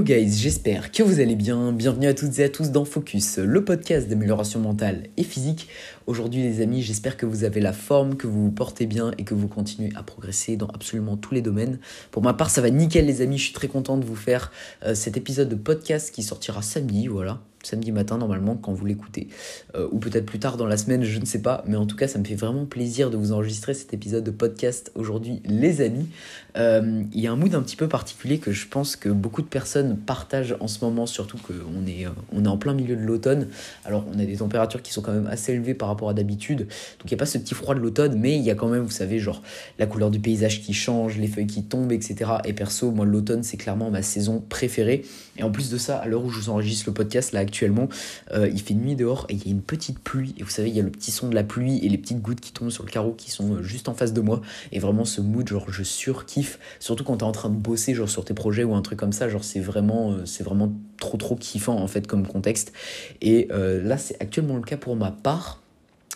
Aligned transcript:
Hello 0.00 0.06
guys, 0.06 0.32
j'espère 0.38 0.92
que 0.92 1.02
vous 1.02 1.20
allez 1.20 1.36
bien. 1.36 1.72
Bienvenue 1.72 2.06
à 2.06 2.14
toutes 2.14 2.38
et 2.38 2.44
à 2.44 2.48
tous 2.48 2.70
dans 2.70 2.86
Focus, 2.86 3.36
le 3.36 3.66
podcast 3.66 4.08
d'amélioration 4.08 4.58
mentale 4.58 5.08
et 5.18 5.22
physique. 5.22 5.68
Aujourd'hui 6.06 6.42
les 6.42 6.62
amis, 6.62 6.80
j'espère 6.80 7.18
que 7.18 7.26
vous 7.26 7.44
avez 7.44 7.60
la 7.60 7.74
forme, 7.74 8.16
que 8.16 8.26
vous 8.26 8.44
vous 8.44 8.50
portez 8.50 8.86
bien 8.86 9.12
et 9.18 9.24
que 9.24 9.34
vous 9.34 9.46
continuez 9.46 9.90
à 9.96 10.02
progresser 10.02 10.56
dans 10.56 10.68
absolument 10.68 11.18
tous 11.18 11.34
les 11.34 11.42
domaines. 11.42 11.80
Pour 12.12 12.22
ma 12.22 12.32
part, 12.32 12.48
ça 12.48 12.62
va 12.62 12.70
nickel 12.70 13.04
les 13.04 13.20
amis, 13.20 13.36
je 13.36 13.44
suis 13.44 13.52
très 13.52 13.68
content 13.68 13.98
de 13.98 14.06
vous 14.06 14.16
faire 14.16 14.50
euh, 14.86 14.94
cet 14.94 15.18
épisode 15.18 15.50
de 15.50 15.54
podcast 15.54 16.14
qui 16.14 16.22
sortira 16.22 16.62
samedi, 16.62 17.06
voilà 17.06 17.42
samedi 17.62 17.92
matin 17.92 18.18
normalement 18.18 18.56
quand 18.56 18.72
vous 18.72 18.86
l'écoutez. 18.86 19.28
Euh, 19.74 19.88
ou 19.90 19.98
peut-être 19.98 20.26
plus 20.26 20.38
tard 20.38 20.56
dans 20.56 20.66
la 20.66 20.76
semaine, 20.76 21.04
je 21.04 21.18
ne 21.18 21.24
sais 21.24 21.42
pas. 21.42 21.62
Mais 21.66 21.76
en 21.76 21.86
tout 21.86 21.96
cas, 21.96 22.08
ça 22.08 22.18
me 22.18 22.24
fait 22.24 22.34
vraiment 22.34 22.64
plaisir 22.64 23.10
de 23.10 23.16
vous 23.16 23.32
enregistrer 23.32 23.74
cet 23.74 23.92
épisode 23.92 24.24
de 24.24 24.30
podcast 24.30 24.90
aujourd'hui, 24.94 25.42
les 25.44 25.80
amis. 25.80 26.08
Euh, 26.56 27.02
il 27.12 27.20
y 27.20 27.26
a 27.26 27.32
un 27.32 27.36
mood 27.36 27.54
un 27.54 27.62
petit 27.62 27.76
peu 27.76 27.88
particulier 27.88 28.38
que 28.38 28.52
je 28.52 28.66
pense 28.66 28.96
que 28.96 29.08
beaucoup 29.08 29.42
de 29.42 29.46
personnes 29.46 29.96
partagent 29.96 30.56
en 30.60 30.68
ce 30.68 30.84
moment, 30.84 31.06
surtout 31.06 31.38
qu'on 31.38 31.86
est, 31.86 32.06
euh, 32.06 32.10
on 32.32 32.44
est 32.44 32.48
en 32.48 32.56
plein 32.56 32.74
milieu 32.74 32.96
de 32.96 33.02
l'automne. 33.02 33.48
Alors 33.84 34.04
on 34.12 34.18
a 34.18 34.24
des 34.24 34.36
températures 34.36 34.82
qui 34.82 34.92
sont 34.92 35.02
quand 35.02 35.12
même 35.12 35.26
assez 35.26 35.52
élevées 35.52 35.74
par 35.74 35.88
rapport 35.88 36.08
à 36.08 36.14
d'habitude. 36.14 36.60
Donc 36.60 37.04
il 37.04 37.08
n'y 37.10 37.14
a 37.14 37.18
pas 37.18 37.26
ce 37.26 37.38
petit 37.38 37.54
froid 37.54 37.74
de 37.74 37.80
l'automne, 37.80 38.18
mais 38.18 38.36
il 38.36 38.42
y 38.42 38.50
a 38.50 38.54
quand 38.54 38.68
même, 38.68 38.82
vous 38.82 38.90
savez, 38.90 39.18
genre 39.18 39.42
la 39.78 39.86
couleur 39.86 40.10
du 40.10 40.18
paysage 40.18 40.62
qui 40.62 40.72
change, 40.72 41.18
les 41.18 41.28
feuilles 41.28 41.46
qui 41.46 41.62
tombent, 41.62 41.92
etc. 41.92 42.30
Et 42.44 42.52
perso, 42.52 42.90
moi 42.90 43.04
l'automne 43.04 43.42
c'est 43.42 43.56
clairement 43.56 43.90
ma 43.90 44.02
saison 44.02 44.42
préférée. 44.48 45.04
Et 45.36 45.42
en 45.42 45.50
plus 45.50 45.70
de 45.70 45.78
ça, 45.78 45.98
à 45.98 46.06
l'heure 46.06 46.24
où 46.24 46.30
je 46.30 46.38
vous 46.38 46.50
enregistre 46.50 46.84
le 46.88 46.94
podcast, 46.94 47.32
là 47.32 47.40
actuellement, 47.50 47.88
euh, 48.32 48.48
il 48.48 48.60
fait 48.60 48.74
nuit 48.74 48.94
dehors 48.94 49.26
et 49.28 49.34
il 49.34 49.44
y 49.44 49.48
a 49.48 49.50
une 49.50 49.60
petite 49.60 49.98
pluie. 49.98 50.34
Et 50.38 50.44
vous 50.44 50.50
savez, 50.50 50.68
il 50.68 50.76
y 50.76 50.78
a 50.78 50.84
le 50.84 50.90
petit 50.90 51.10
son 51.10 51.28
de 51.28 51.34
la 51.34 51.42
pluie 51.42 51.84
et 51.84 51.88
les 51.88 51.98
petites 51.98 52.22
gouttes 52.22 52.40
qui 52.40 52.52
tombent 52.52 52.70
sur 52.70 52.84
le 52.84 52.90
carreau 52.90 53.12
qui 53.12 53.30
sont 53.30 53.56
euh, 53.56 53.62
juste 53.62 53.88
en 53.88 53.94
face 53.94 54.12
de 54.12 54.20
moi. 54.20 54.40
Et 54.70 54.78
vraiment, 54.78 55.04
ce 55.04 55.20
mood, 55.20 55.46
genre, 55.48 55.70
je 55.70 55.82
surkiffe. 55.82 56.60
Surtout 56.78 57.02
quand 57.02 57.18
t'es 57.18 57.24
en 57.24 57.32
train 57.32 57.50
de 57.50 57.56
bosser, 57.56 57.92
genre, 57.94 58.08
sur 58.08 58.24
tes 58.24 58.34
projets 58.34 58.62
ou 58.62 58.74
un 58.74 58.82
truc 58.82 59.00
comme 59.00 59.12
ça. 59.12 59.28
Genre, 59.28 59.42
c'est 59.42 59.60
vraiment, 59.60 60.12
euh, 60.12 60.26
c'est 60.26 60.44
vraiment 60.44 60.72
trop, 60.98 61.16
trop 61.16 61.34
kiffant, 61.34 61.76
en 61.76 61.88
fait, 61.88 62.06
comme 62.06 62.26
contexte. 62.26 62.72
Et 63.20 63.48
là, 63.50 63.98
c'est 63.98 64.20
actuellement 64.20 64.56
le 64.56 64.62
cas 64.62 64.76
pour 64.76 64.94
ma 64.96 65.10
part. 65.10 65.60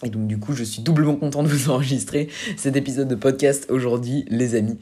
Et 0.02 0.10
donc 0.10 0.26
du 0.26 0.38
coup, 0.38 0.54
je 0.54 0.64
suis 0.64 0.82
doublement 0.82 1.16
content 1.16 1.42
de 1.42 1.48
vous 1.48 1.70
enregistrer 1.70 2.28
cet 2.56 2.76
épisode 2.76 3.08
de 3.08 3.14
podcast 3.14 3.66
aujourd'hui, 3.70 4.24
les 4.28 4.54
amis. 4.54 4.78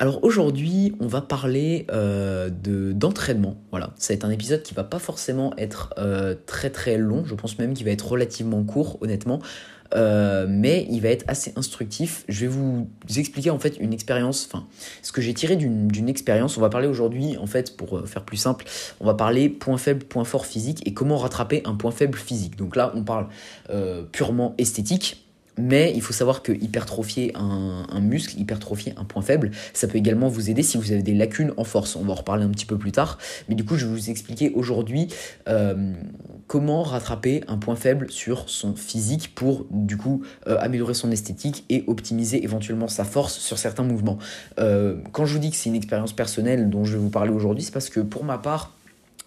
Alors 0.00 0.22
aujourd'hui, 0.22 0.94
on 1.00 1.08
va 1.08 1.20
parler 1.20 1.86
euh, 1.90 2.50
de 2.50 2.92
d'entraînement. 2.92 3.56
Voilà, 3.70 3.94
ça 3.96 4.12
va 4.12 4.16
être 4.16 4.24
un 4.24 4.30
épisode 4.30 4.62
qui 4.62 4.72
va 4.72 4.84
pas 4.84 5.00
forcément 5.00 5.54
être 5.58 5.92
euh, 5.98 6.36
très 6.46 6.70
très 6.70 6.96
long. 6.98 7.24
Je 7.24 7.34
pense 7.34 7.58
même 7.58 7.74
qu'il 7.74 7.84
va 7.84 7.90
être 7.90 8.06
relativement 8.06 8.62
court, 8.62 8.98
honnêtement. 9.00 9.40
Euh, 9.94 10.46
mais 10.48 10.86
il 10.90 11.00
va 11.00 11.08
être 11.08 11.24
assez 11.28 11.52
instructif. 11.56 12.24
Je 12.28 12.40
vais 12.40 12.46
vous 12.46 12.88
expliquer 13.16 13.50
en 13.50 13.58
fait 13.58 13.76
une 13.78 13.92
expérience, 13.92 14.48
enfin 14.50 14.66
ce 15.02 15.12
que 15.12 15.20
j'ai 15.20 15.34
tiré 15.34 15.56
d'une 15.56 16.08
expérience. 16.08 16.56
On 16.56 16.60
va 16.60 16.70
parler 16.70 16.88
aujourd'hui, 16.88 17.36
en 17.38 17.46
fait, 17.46 17.76
pour 17.76 18.06
faire 18.08 18.24
plus 18.24 18.36
simple, 18.36 18.64
on 19.00 19.06
va 19.06 19.14
parler 19.14 19.48
point 19.48 19.78
faible, 19.78 20.04
point 20.04 20.24
fort 20.24 20.46
physique 20.46 20.86
et 20.86 20.92
comment 20.92 21.16
rattraper 21.16 21.62
un 21.64 21.74
point 21.74 21.90
faible 21.90 22.18
physique. 22.18 22.56
Donc 22.56 22.76
là, 22.76 22.92
on 22.94 23.02
parle 23.02 23.28
purement 24.12 24.54
esthétique. 24.58 25.27
Mais 25.58 25.92
il 25.94 26.02
faut 26.02 26.12
savoir 26.12 26.42
que 26.42 26.52
hypertrophier 26.52 27.32
un, 27.34 28.00
muscle, 28.00 28.38
hypertrophier 28.38 28.94
un 28.96 29.04
point 29.04 29.22
faible, 29.22 29.50
ça 29.72 29.88
peut 29.88 29.98
également 29.98 30.28
vous 30.28 30.50
aider 30.50 30.62
si 30.62 30.78
vous 30.78 30.92
avez 30.92 31.02
des 31.02 31.14
lacunes 31.14 31.52
en 31.56 31.64
force. 31.64 31.96
On 31.96 32.04
va 32.04 32.12
en 32.12 32.16
reparler 32.16 32.44
un 32.44 32.50
petit 32.50 32.66
peu 32.66 32.78
plus 32.78 32.92
tard. 32.92 33.18
Mais 33.48 33.54
du 33.54 33.64
coup, 33.64 33.76
je 33.76 33.86
vais 33.86 33.92
vous 33.92 34.10
expliquer 34.10 34.50
aujourd'hui 34.54 35.08
euh, 35.48 35.92
comment 36.46 36.82
rattraper 36.82 37.42
un 37.48 37.58
point 37.58 37.76
faible 37.76 38.10
sur 38.10 38.48
son 38.48 38.74
physique 38.74 39.34
pour 39.34 39.66
du 39.70 39.96
coup 39.96 40.22
euh, 40.46 40.56
améliorer 40.60 40.94
son 40.94 41.10
esthétique 41.10 41.64
et 41.68 41.84
optimiser 41.86 42.42
éventuellement 42.42 42.88
sa 42.88 43.04
force 43.04 43.38
sur 43.38 43.58
certains 43.58 43.84
mouvements. 43.84 44.18
Euh, 44.58 44.96
quand 45.12 45.26
je 45.26 45.34
vous 45.34 45.38
dis 45.38 45.50
que 45.50 45.56
c'est 45.56 45.68
une 45.68 45.76
expérience 45.76 46.12
personnelle 46.12 46.70
dont 46.70 46.84
je 46.84 46.92
vais 46.92 46.98
vous 46.98 47.10
parler 47.10 47.32
aujourd'hui, 47.32 47.64
c'est 47.64 47.72
parce 47.72 47.90
que 47.90 48.00
pour 48.00 48.24
ma 48.24 48.38
part, 48.38 48.77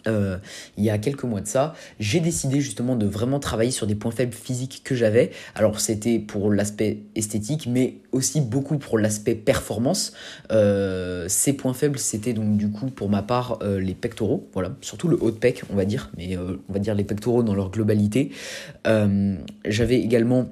euh, 0.08 0.38
il 0.78 0.84
y 0.84 0.90
a 0.90 0.98
quelques 0.98 1.24
mois 1.24 1.42
de 1.42 1.48
ça, 1.48 1.74
j'ai 2.00 2.20
décidé 2.20 2.62
justement 2.62 2.96
de 2.96 3.06
vraiment 3.06 3.40
travailler 3.40 3.72
sur 3.72 3.88
des 3.88 3.96
points 3.96 4.12
faibles 4.12 4.34
physiques 4.34 4.82
que 4.84 4.96
j'avais. 4.96 5.32
Alors 5.56 5.80
c'était 5.80 6.20
pour 6.20 6.52
l'aspect 6.52 7.00
esthétique, 7.16 7.68
mais 7.68 7.96
aussi 8.12 8.42
beaucoup 8.42 8.78
pour 8.78 8.98
l'aspect 8.98 9.36
performance. 9.36 10.14
Euh, 10.52 11.26
ces 11.28 11.54
points 11.54 11.74
faibles, 11.74 12.00
c'était 12.00 12.34
donc 12.34 12.58
du 12.58 12.70
coup 12.72 12.88
pour 12.88 13.10
ma 13.10 13.22
part 13.22 13.60
euh, 13.62 13.80
les 13.80 13.94
pectoraux, 13.94 14.50
voilà, 14.54 14.76
surtout 14.82 15.08
le 15.08 15.18
haut 15.22 15.32
de 15.32 15.38
pec, 15.38 15.64
on 15.72 15.76
va 15.76 15.86
dire, 15.86 16.12
mais 16.18 16.38
on 16.38 16.74
va 16.74 16.80
dire 16.80 16.96
les 16.96 17.04
pectoraux 17.04 17.44
dans 17.44 17.56
leur 17.56 17.72
globalité. 17.72 18.32
j'avais 19.66 20.00
également 20.00 20.50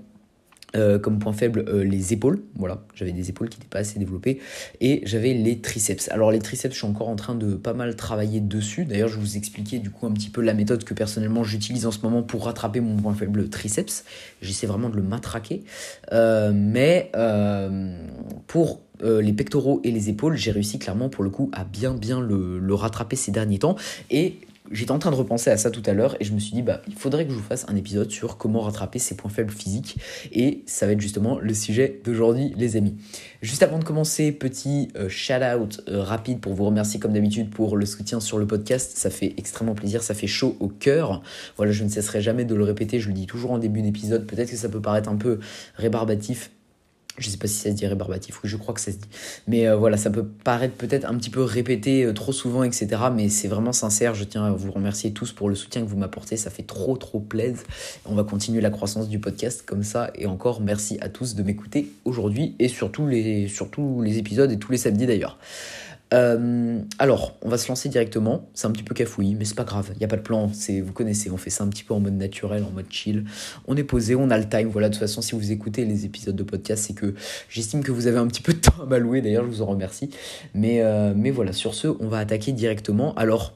euh, 0.76 1.00
comme 1.00 1.20
point 1.20 1.34
faible 1.34 1.66
euh, 1.68 1.84
les 1.84 2.14
épaules, 2.14 2.44
voilà, 2.56 2.84
j'avais 2.94 3.12
des 3.12 3.30
épaules 3.30 3.50
qui 3.50 3.58
n'étaient 3.58 3.70
pas 3.70 3.80
assez 3.80 3.98
développées, 3.98 4.40
et 4.82 5.02
j'avais 5.06 5.34
les 5.34 5.60
triceps. 5.60 6.10
Alors 6.10 6.32
les 6.32 6.40
triceps, 6.40 6.74
je 6.74 6.80
suis 6.80 6.88
encore 6.88 7.10
en 7.10 7.16
train 7.16 7.36
de 7.36 7.56
pas 7.56 7.74
mal 7.74 7.96
travailler 7.96 8.40
dessus, 8.40 8.86
d'ailleurs 8.86 9.10
je 9.10 9.18
vous 9.18 9.36
expliquer 9.38 9.80
du 9.80 9.90
coup 9.90 10.06
un 10.06 10.12
petit 10.12 10.30
peu 10.30 10.42
la 10.42 10.54
méthode 10.54 10.84
que 10.84 10.94
personnellement 10.94 11.44
j'utilise 11.44 11.86
en 11.86 11.92
ce 11.92 12.00
moment 12.02 12.22
pour 12.22 12.46
rattraper 12.46 12.82
mon 12.82 12.98
point 12.98 13.16
faible 13.16 13.50
triceps, 13.50 14.04
j'essaie 14.42 14.68
vraiment 14.68 14.90
de 14.90 14.96
le 14.96 15.04
matraquer, 15.04 15.64
euh, 16.12 16.52
mais 16.54 17.12
pour 18.48 18.82
les 19.02 19.34
pectoraux 19.34 19.80
et 19.84 19.92
les 19.92 20.10
épaules, 20.10 20.36
j'ai 20.36 20.52
réussi 20.52 20.78
clairement 20.78 21.10
pour 21.10 21.24
le 21.24 21.30
coup 21.30 21.50
à 21.54 21.64
bien 21.64 21.94
bien 21.94 22.20
le, 22.20 22.60
le 22.60 22.74
rattraper 22.74 23.16
ces 23.16 23.32
derniers 23.32 23.60
temps, 23.60 23.76
et 24.12 24.40
J'étais 24.72 24.92
en 24.92 25.00
train 25.00 25.12
de 25.12 25.16
repenser 25.16 25.50
à 25.50 25.58
ça 25.58 25.72
tout 25.72 25.82
à 25.86 25.94
l'heure 25.94 26.16
et 26.20 26.24
je 26.24 26.34
me 26.34 26.40
suis 26.40 26.54
dit, 26.54 26.62
bah, 26.62 26.82
il 26.88 26.96
faudrait 26.96 27.26
que 27.26 27.32
je 27.32 27.36
vous 27.36 27.44
fasse 27.44 27.66
un 27.68 27.76
épisode 27.76 28.12
sur 28.12 28.38
comment 28.38 28.62
rattraper 28.62 29.00
ses 29.00 29.16
points 29.16 29.32
faibles 29.32 29.52
physiques. 29.52 29.98
Et 30.32 30.64
ça 30.68 30.86
va 30.86 30.92
être 30.92 31.02
justement 31.02 31.40
le 31.40 31.54
sujet 31.54 32.02
d'aujourd'hui, 32.04 32.54
les 32.58 32.78
amis. 32.78 32.96
Juste 33.42 33.64
avant 33.64 33.80
de 33.80 33.84
commencer, 33.84 34.32
petit 34.32 34.90
euh, 34.96 35.10
shout-out 35.10 35.82
euh, 35.88 36.04
rapide 36.04 36.40
pour 36.40 36.54
vous 36.54 36.66
remercier 36.66 37.00
comme 37.00 37.14
d'habitude 37.14 37.50
pour 37.50 37.78
le 37.78 37.86
soutien 37.86 38.20
sur 38.20 38.38
le 38.38 38.46
podcast. 38.46 38.94
Ça 38.96 39.10
fait 39.10 39.34
extrêmement 39.38 39.76
plaisir, 39.76 40.04
ça 40.04 40.14
fait 40.14 40.28
chaud 40.28 40.56
au 40.60 40.68
cœur. 40.68 41.24
Voilà, 41.58 41.72
je 41.72 41.84
ne 41.84 41.90
cesserai 41.90 42.22
jamais 42.22 42.46
de 42.46 42.56
le 42.56 42.64
répéter, 42.64 43.00
je 43.00 43.08
le 43.08 43.14
dis 43.14 43.26
toujours 43.26 43.52
en 43.52 43.58
début 43.58 43.82
d'épisode. 43.82 44.28
Peut-être 44.28 44.52
que 44.52 44.58
ça 44.58 44.70
peut 44.70 44.82
paraître 44.82 45.10
un 45.10 45.18
peu 45.18 45.40
rébarbatif, 45.76 46.52
je 47.20 47.30
sais 47.30 47.38
pas 47.38 47.48
si 47.48 47.56
ça 47.56 47.70
se 47.70 47.76
dit 47.76 47.86
rébarbatif, 47.86 48.40
oui 48.44 48.50
je 48.50 48.58
crois 48.58 48.74
que 48.74 48.82
ça 48.82 48.92
se 48.92 48.98
dit. 48.98 49.08
Mais 49.48 49.68
euh, 49.68 49.76
voilà, 49.76 49.98
ça 49.98 50.10
peut 50.10 50.26
paraître 50.26 50.76
peut-être 50.76 51.06
un 51.06 51.16
petit 51.16 51.30
peu 51.30 51.42
répété 51.42 52.04
euh, 52.04 52.14
trop 52.14 52.32
souvent, 52.32 52.64
etc. 52.64 52.88
Mais 53.14 53.30
c'est 53.30 53.48
vraiment 53.48 53.74
sincère, 53.74 54.16
je 54.16 54.24
tiens 54.24 54.46
à 54.46 54.52
vous 54.52 54.72
remercier 54.72 55.12
tous 55.12 55.32
pour 55.32 55.50
le 55.50 55.56
soutien 55.56 55.82
que 55.82 55.88
vous 55.88 55.98
m'apportez, 55.98 56.38
ça 56.38 56.50
fait 56.50 56.64
trop 56.64 56.98
trop 56.98 57.20
plaisir. 57.20 57.64
On 58.06 58.16
va 58.16 58.24
continuer 58.24 58.62
la 58.62 58.70
croissance 58.70 59.10
du 59.10 59.20
podcast 59.20 59.64
comme 59.66 59.84
ça, 59.84 60.12
et 60.16 60.26
encore 60.26 60.62
merci 60.62 60.98
à 61.02 61.10
tous 61.10 61.36
de 61.36 61.44
m'écouter 61.44 61.92
aujourd'hui, 62.06 62.56
et 62.60 62.68
surtout 62.68 63.08
les, 63.08 63.48
surtout 63.48 64.02
les 64.02 64.18
épisodes 64.18 64.52
et 64.52 64.58
tous 64.58 64.72
les 64.72 64.78
samedis 64.78 65.06
d'ailleurs. 65.06 65.38
Euh, 66.14 66.80
alors, 66.98 67.38
on 67.42 67.50
va 67.50 67.58
se 67.58 67.68
lancer 67.68 67.90
directement. 67.90 68.50
C'est 68.54 68.68
un 68.68 68.72
petit 68.72 68.84
peu 68.84 68.96
cafouillis, 68.96 69.36
mais 69.36 69.46
c'est 69.46 69.56
pas 69.56 69.64
grave. 69.64 69.92
Il 69.94 70.00
n'y 70.00 70.06
a 70.06 70.08
pas 70.08 70.18
de 70.18 70.22
plan. 70.22 70.50
C'est, 70.54 70.82
vous 70.82 70.94
connaissez, 70.94 71.30
on 71.30 71.38
fait 71.38 71.50
ça 71.50 71.64
un 71.64 71.68
petit 71.68 71.84
peu 71.84 71.94
en 71.94 72.00
mode 72.00 72.16
naturel, 72.16 72.64
en 72.64 72.72
mode 72.72 72.88
chill. 72.90 73.26
On 73.68 73.76
est 73.76 73.84
posé, 73.84 74.16
on 74.16 74.30
a 74.30 74.38
le 74.38 74.48
time. 74.48 74.70
Voilà, 74.70 74.90
de 74.90 74.94
toute 74.94 75.02
façon, 75.02 75.22
si 75.22 75.36
vous 75.36 75.52
écoutez 75.52 75.86
les 75.86 76.06
épisodes 76.06 76.36
de 76.36 76.44
podcast, 76.44 76.86
c'est 76.88 76.94
que 76.94 77.14
j'estime 77.50 77.84
que 77.84 77.92
vous 77.92 78.08
avez 78.08 78.18
un 78.18 78.28
petit 78.28 78.42
peu 78.42 78.54
de 78.54 78.60
temps 78.60 78.82
à 78.82 78.86
m'allouer. 78.86 79.22
D'ailleurs, 79.22 79.46
je 79.46 79.50
vous 79.50 79.62
en 79.62 79.68
remercie. 79.68 80.10
Mais, 80.54 80.82
euh, 80.82 81.14
mais 81.16 81.32
voilà, 81.32 81.54
sur 81.54 81.74
ce, 81.76 81.88
on 81.88 82.08
va 82.08 82.20
attaquer 82.20 82.52
directement. 82.52 83.14
Alors, 83.16 83.54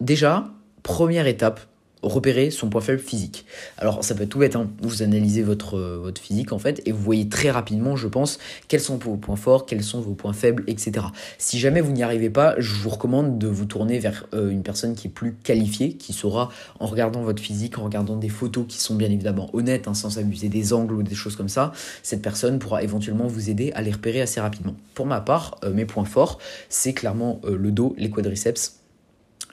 déjà, 0.00 0.48
première 0.82 1.26
étape, 1.26 1.60
repérer 2.02 2.50
son 2.50 2.68
point 2.68 2.80
faible 2.80 2.98
physique. 2.98 3.46
Alors 3.78 4.04
ça 4.04 4.14
peut 4.14 4.24
être 4.24 4.28
tout 4.28 4.38
bête, 4.38 4.56
hein. 4.56 4.70
vous 4.82 5.02
analysez 5.02 5.42
votre, 5.42 5.76
euh, 5.76 5.98
votre 5.98 6.20
physique 6.20 6.52
en 6.52 6.58
fait 6.58 6.82
et 6.86 6.92
vous 6.92 7.02
voyez 7.02 7.28
très 7.28 7.50
rapidement, 7.50 7.96
je 7.96 8.08
pense, 8.08 8.38
quels 8.68 8.80
sont 8.80 8.98
vos 8.98 9.16
points 9.16 9.36
forts, 9.36 9.66
quels 9.66 9.82
sont 9.82 10.00
vos 10.00 10.14
points 10.14 10.32
faibles, 10.32 10.64
etc. 10.66 11.06
Si 11.38 11.58
jamais 11.58 11.80
vous 11.80 11.92
n'y 11.92 12.02
arrivez 12.02 12.30
pas, 12.30 12.54
je 12.58 12.74
vous 12.74 12.90
recommande 12.90 13.38
de 13.38 13.48
vous 13.48 13.64
tourner 13.64 13.98
vers 13.98 14.26
euh, 14.34 14.50
une 14.50 14.62
personne 14.62 14.94
qui 14.94 15.08
est 15.08 15.10
plus 15.10 15.34
qualifiée, 15.34 15.94
qui 15.94 16.12
saura, 16.12 16.50
en 16.80 16.86
regardant 16.86 17.22
votre 17.22 17.42
physique, 17.42 17.78
en 17.78 17.84
regardant 17.84 18.16
des 18.16 18.28
photos 18.28 18.66
qui 18.68 18.78
sont 18.78 18.94
bien 18.94 19.10
évidemment 19.10 19.50
honnêtes, 19.52 19.88
hein, 19.88 19.94
sans 19.94 20.18
abuser 20.18 20.48
des 20.48 20.72
angles 20.72 20.94
ou 20.94 21.02
des 21.02 21.14
choses 21.14 21.36
comme 21.36 21.48
ça, 21.48 21.72
cette 22.02 22.22
personne 22.22 22.58
pourra 22.58 22.82
éventuellement 22.82 23.26
vous 23.26 23.50
aider 23.50 23.72
à 23.74 23.82
les 23.82 23.92
repérer 23.92 24.20
assez 24.20 24.40
rapidement. 24.40 24.74
Pour 24.94 25.06
ma 25.06 25.20
part, 25.20 25.58
euh, 25.64 25.72
mes 25.72 25.86
points 25.86 26.04
forts, 26.04 26.38
c'est 26.68 26.92
clairement 26.92 27.40
le 27.44 27.70
dos, 27.70 27.94
les 27.98 28.10
quadriceps, 28.10 28.76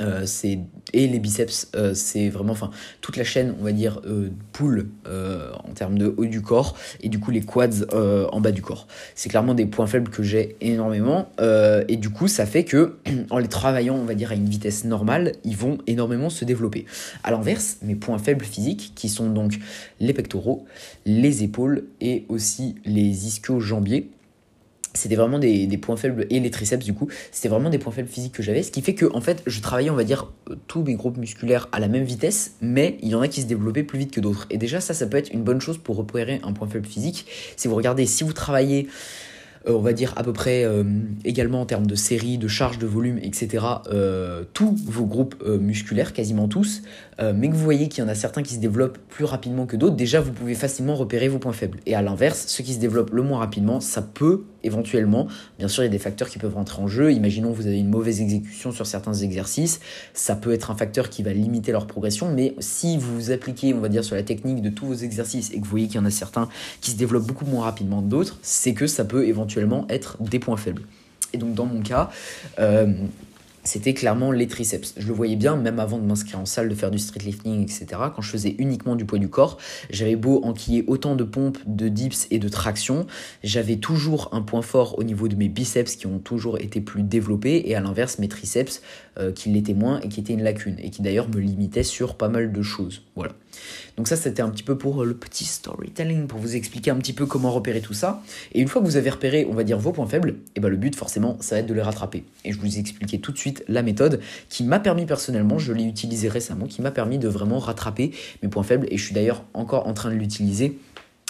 euh, 0.01 0.25
et 0.93 1.07
les 1.07 1.19
biceps 1.19 1.69
euh, 1.75 1.93
c'est 1.93 2.29
vraiment 2.29 2.53
enfin 2.53 2.71
toute 3.01 3.15
la 3.15 3.23
chaîne 3.23 3.53
on 3.59 3.63
va 3.63 3.71
dire 3.71 4.01
euh, 4.05 4.29
poule 4.51 4.89
en 5.05 5.71
termes 5.73 5.97
de 5.97 6.13
haut 6.17 6.25
du 6.25 6.41
corps 6.41 6.75
et 7.01 7.09
du 7.09 7.19
coup 7.19 7.31
les 7.31 7.41
quads 7.41 7.85
en 8.31 8.41
bas 8.41 8.51
du 8.51 8.61
corps. 8.61 8.87
C'est 9.15 9.29
clairement 9.29 9.53
des 9.53 9.65
points 9.65 9.87
faibles 9.87 10.09
que 10.09 10.23
j'ai 10.23 10.55
énormément 10.61 11.29
et 11.39 11.97
du 11.97 12.09
coup 12.09 12.27
ça 12.27 12.45
fait 12.45 12.63
que 12.63 12.97
en 13.29 13.37
les 13.37 13.47
travaillant 13.47 13.95
on 13.95 14.05
va 14.05 14.15
dire 14.15 14.31
à 14.31 14.35
une 14.35 14.49
vitesse 14.49 14.85
normale 14.85 15.33
ils 15.43 15.57
vont 15.57 15.77
énormément 15.87 16.29
se 16.29 16.45
développer. 16.45 16.85
À 17.23 17.31
l'inverse 17.31 17.77
mes 17.81 17.95
points 17.95 18.17
faibles 18.17 18.45
physiques 18.45 18.93
qui 18.95 19.09
sont 19.09 19.29
donc 19.29 19.59
les 19.99 20.13
pectoraux 20.13 20.65
les 21.05 21.43
épaules 21.43 21.85
et 22.01 22.25
aussi 22.29 22.75
les 22.85 23.27
ischio-jambiers 23.27 24.09
c'était 24.93 25.15
vraiment 25.15 25.39
des, 25.39 25.77
points 25.77 25.97
faibles 25.97 26.27
et 26.29 26.39
les 26.39 26.51
triceps 26.51 26.85
du 26.85 26.93
coup 26.93 27.07
c'était 27.31 27.49
vraiment 27.49 27.69
des 27.69 27.79
points 27.79 27.91
faibles 27.91 28.07
physiques 28.07 28.33
que 28.33 28.43
j'avais 28.43 28.63
ce 28.63 28.71
qui 28.71 28.81
fait 28.81 28.93
que 28.93 29.05
en 29.13 29.21
fait 29.21 29.41
je 29.45 29.59
travaillais 29.59 29.89
on 29.89 29.95
va 29.95 30.03
dire 30.03 30.31
euh, 30.49 30.55
tous 30.67 30.83
mes 30.83 30.95
groupes 30.95 31.17
musculaires 31.17 31.67
à 31.71 31.79
la 31.79 31.87
même 31.87 32.03
vitesse 32.03 32.55
mais 32.61 32.97
il 33.01 33.09
y 33.09 33.15
en 33.15 33.21
a 33.21 33.27
qui 33.27 33.41
se 33.41 33.47
développaient 33.47 33.83
plus 33.83 33.99
vite 33.99 34.11
que 34.11 34.21
d'autres 34.21 34.47
et 34.49 34.57
déjà 34.57 34.79
ça 34.79 34.93
ça 34.93 35.07
peut 35.07 35.17
être 35.17 35.31
une 35.33 35.43
bonne 35.43 35.61
chose 35.61 35.77
pour 35.77 35.95
repérer 35.95 36.39
un 36.43 36.53
point 36.53 36.67
faible 36.67 36.87
physique 36.87 37.25
si 37.57 37.67
vous 37.67 37.75
regardez 37.75 38.05
si 38.05 38.23
vous 38.23 38.33
travaillez 38.33 38.87
on 39.65 39.79
va 39.79 39.93
dire 39.93 40.13
à 40.17 40.23
peu 40.23 40.33
près 40.33 40.65
également 41.23 41.61
en 41.61 41.65
termes 41.65 41.87
de 41.87 41.95
série, 41.95 42.37
de 42.37 42.49
charge, 42.49 42.79
de 42.79 42.85
volume, 42.85 43.17
etc. 43.19 43.65
tous 44.51 44.75
vos 44.85 45.05
groupes 45.05 45.41
musculaires, 45.47 46.11
quasiment 46.11 46.49
tous, 46.49 46.81
mais 47.19 47.49
que 47.49 47.53
vous 47.53 47.63
voyez 47.63 47.87
qu'il 47.89 48.03
y 48.03 48.05
en 48.05 48.09
a 48.09 48.15
certains 48.15 48.43
qui 48.43 48.55
se 48.55 48.59
développent 48.59 48.97
plus 49.09 49.25
rapidement 49.25 49.65
que 49.65 49.75
d'autres, 49.75 49.95
déjà 49.95 50.19
vous 50.19 50.31
pouvez 50.31 50.55
facilement 50.55 50.95
repérer 50.95 51.27
vos 51.27 51.39
points 51.39 51.53
faibles. 51.53 51.79
Et 51.85 51.95
à 51.95 52.01
l'inverse, 52.01 52.45
ceux 52.47 52.63
qui 52.63 52.73
se 52.73 52.79
développent 52.79 53.11
le 53.11 53.21
moins 53.21 53.39
rapidement, 53.39 53.79
ça 53.79 54.01
peut 54.01 54.43
éventuellement, 54.63 55.27
bien 55.59 55.67
sûr 55.67 55.83
il 55.83 55.87
y 55.87 55.89
a 55.89 55.91
des 55.91 55.99
facteurs 55.99 56.29
qui 56.29 56.39
peuvent 56.39 56.55
rentrer 56.55 56.81
en 56.81 56.87
jeu, 56.87 57.11
imaginons 57.11 57.51
vous 57.51 57.67
avez 57.67 57.79
une 57.79 57.89
mauvaise 57.89 58.21
exécution 58.21 58.71
sur 58.71 58.87
certains 58.87 59.13
exercices, 59.13 59.79
ça 60.13 60.35
peut 60.35 60.53
être 60.53 60.71
un 60.71 60.75
facteur 60.75 61.09
qui 61.09 61.23
va 61.23 61.33
limiter 61.33 61.71
leur 61.71 61.87
progression, 61.87 62.31
mais 62.31 62.55
si 62.59 62.97
vous 62.97 63.31
appliquez, 63.31 63.73
on 63.73 63.79
va 63.79 63.89
dire, 63.89 64.03
sur 64.03 64.15
la 64.15 64.23
technique 64.23 64.61
de 64.61 64.69
tous 64.69 64.85
vos 64.85 64.95
exercices 64.95 65.51
et 65.51 65.55
que 65.55 65.63
vous 65.63 65.69
voyez 65.69 65.87
qu'il 65.87 65.97
y 65.97 65.99
en 65.99 66.05
a 66.05 66.11
certains 66.11 66.49
qui 66.81 66.91
se 66.91 66.95
développent 66.95 67.27
beaucoup 67.27 67.45
moins 67.45 67.65
rapidement 67.65 68.01
que 68.01 68.07
d'autres, 68.07 68.39
c'est 68.41 68.73
que 68.73 68.87
ça 68.87 69.05
peut 69.05 69.27
éventuellement 69.27 69.85
être 69.89 70.17
des 70.21 70.39
points 70.39 70.57
faibles. 70.57 70.83
Et 71.33 71.37
donc 71.37 71.55
dans 71.55 71.65
mon 71.65 71.81
cas, 71.81 72.09
euh, 72.59 72.93
c'était 73.63 73.93
clairement 73.93 74.31
les 74.31 74.47
triceps. 74.47 74.93
Je 74.97 75.07
le 75.07 75.13
voyais 75.13 75.35
bien, 75.35 75.55
même 75.55 75.79
avant 75.79 75.97
de 75.97 76.03
m'inscrire 76.03 76.39
en 76.39 76.45
salle, 76.45 76.69
de 76.69 76.75
faire 76.75 76.91
du 76.91 76.99
street 76.99 77.19
lifting, 77.19 77.61
etc. 77.61 77.85
Quand 78.15 78.21
je 78.21 78.29
faisais 78.29 78.55
uniquement 78.57 78.95
du 78.95 79.05
poids 79.05 79.19
du 79.19 79.29
corps, 79.29 79.57
j'avais 79.89 80.15
beau 80.15 80.43
enquiller 80.43 80.83
autant 80.87 81.15
de 81.15 81.23
pompes, 81.23 81.57
de 81.65 81.87
dips 81.87 82.27
et 82.31 82.39
de 82.39 82.49
traction, 82.49 83.05
j'avais 83.43 83.77
toujours 83.77 84.29
un 84.33 84.41
point 84.41 84.61
fort 84.61 84.97
au 84.99 85.03
niveau 85.03 85.27
de 85.27 85.35
mes 85.35 85.49
biceps 85.49 85.95
qui 85.95 86.07
ont 86.07 86.19
toujours 86.19 86.59
été 86.59 86.81
plus 86.81 87.03
développés, 87.03 87.63
et 87.65 87.75
à 87.75 87.81
l'inverse, 87.81 88.19
mes 88.19 88.27
triceps 88.27 88.81
euh, 89.19 89.31
qui 89.31 89.49
l'étaient 89.49 89.73
moins 89.73 89.99
et 90.01 90.09
qui 90.09 90.19
étaient 90.19 90.33
une 90.33 90.43
lacune, 90.43 90.75
et 90.79 90.89
qui 90.89 91.01
d'ailleurs 91.01 91.29
me 91.29 91.39
limitaient 91.39 91.83
sur 91.83 92.15
pas 92.15 92.29
mal 92.29 92.51
de 92.51 92.61
choses. 92.61 93.03
Voilà. 93.15 93.33
Donc 93.97 94.07
ça, 94.07 94.15
c'était 94.15 94.41
un 94.41 94.49
petit 94.49 94.63
peu 94.63 94.77
pour 94.77 95.05
le 95.05 95.13
petit 95.13 95.45
storytelling, 95.45 96.27
pour 96.27 96.39
vous 96.39 96.55
expliquer 96.55 96.91
un 96.91 96.97
petit 96.97 97.13
peu 97.13 97.25
comment 97.25 97.51
repérer 97.51 97.81
tout 97.81 97.93
ça. 97.93 98.23
Et 98.53 98.61
une 98.61 98.67
fois 98.67 98.81
que 98.81 98.87
vous 98.87 98.97
avez 98.97 99.09
repéré, 99.09 99.45
on 99.49 99.53
va 99.53 99.63
dire, 99.63 99.77
vos 99.77 99.91
points 99.91 100.07
faibles, 100.07 100.35
et 100.55 100.59
ben 100.59 100.69
le 100.69 100.77
but, 100.77 100.95
forcément, 100.95 101.37
ça 101.41 101.55
va 101.55 101.59
être 101.59 101.67
de 101.67 101.73
les 101.73 101.81
rattraper. 101.81 102.23
Et 102.43 102.51
je 102.51 102.59
vous 102.59 102.77
ai 102.77 102.79
expliqué 102.79 103.19
tout 103.19 103.31
de 103.31 103.37
suite 103.37 103.52
la 103.67 103.81
méthode 103.81 104.19
qui 104.49 104.63
m'a 104.63 104.79
permis 104.79 105.05
personnellement, 105.05 105.59
je 105.59 105.73
l'ai 105.73 105.83
utilisé 105.83 106.29
récemment, 106.29 106.65
qui 106.65 106.81
m'a 106.81 106.91
permis 106.91 107.17
de 107.17 107.27
vraiment 107.27 107.59
rattraper 107.59 108.11
mes 108.41 108.49
points 108.49 108.63
faibles. 108.63 108.87
Et 108.89 108.97
je 108.97 109.05
suis 109.05 109.13
d'ailleurs 109.13 109.43
encore 109.53 109.87
en 109.87 109.93
train 109.93 110.09
de 110.09 110.15
l'utiliser 110.15 110.77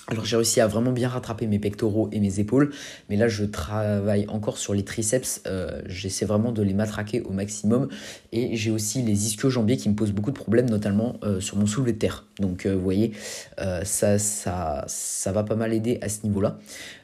alors 0.08 0.26
j'ai 0.26 0.36
réussi 0.36 0.60
à 0.60 0.68
vraiment 0.68 0.92
bien 0.92 1.08
rattraper 1.08 1.48
mes 1.48 1.60
pectoraux 1.60 2.10
et 2.12 2.20
mes 2.20 2.42
épaules, 2.42 2.74
mais 3.10 3.16
là 3.16 3.30
je 3.30 3.46
travaille 3.46 4.26
encore 4.28 4.58
sur 4.58 4.74
les 4.74 4.84
triceps, 4.84 5.42
euh, 5.48 5.82
j'essaie 5.86 6.26
vraiment 6.26 6.52
de 6.52 6.62
les 6.62 6.74
matraquer 6.74 7.22
au 7.22 7.32
maximum, 7.32 7.88
et 8.34 8.58
j'ai 8.58 8.70
aussi 8.70 9.02
les 9.02 9.28
ischio-jambiers 9.28 9.78
qui 9.78 9.88
me 9.88 9.96
posent 9.96 10.12
beaucoup 10.12 10.32
de 10.32 10.36
problèmes, 10.36 10.70
notamment 10.70 11.16
euh, 11.24 11.40
sur 11.40 11.56
mon 11.56 11.66
soulevé 11.66 11.94
de 11.94 12.00
terre. 12.00 12.26
Donc 12.42 12.66
euh, 12.66 12.76
vous 12.76 12.82
voyez, 12.82 13.14
ça, 13.84 14.20
ça, 14.20 14.84
ça 14.88 15.32
va 15.32 15.44
pas 15.44 15.56
mal 15.56 15.74
aider 15.74 16.00
à 16.02 16.10
ce 16.10 16.26
niveau-là. 16.26 16.60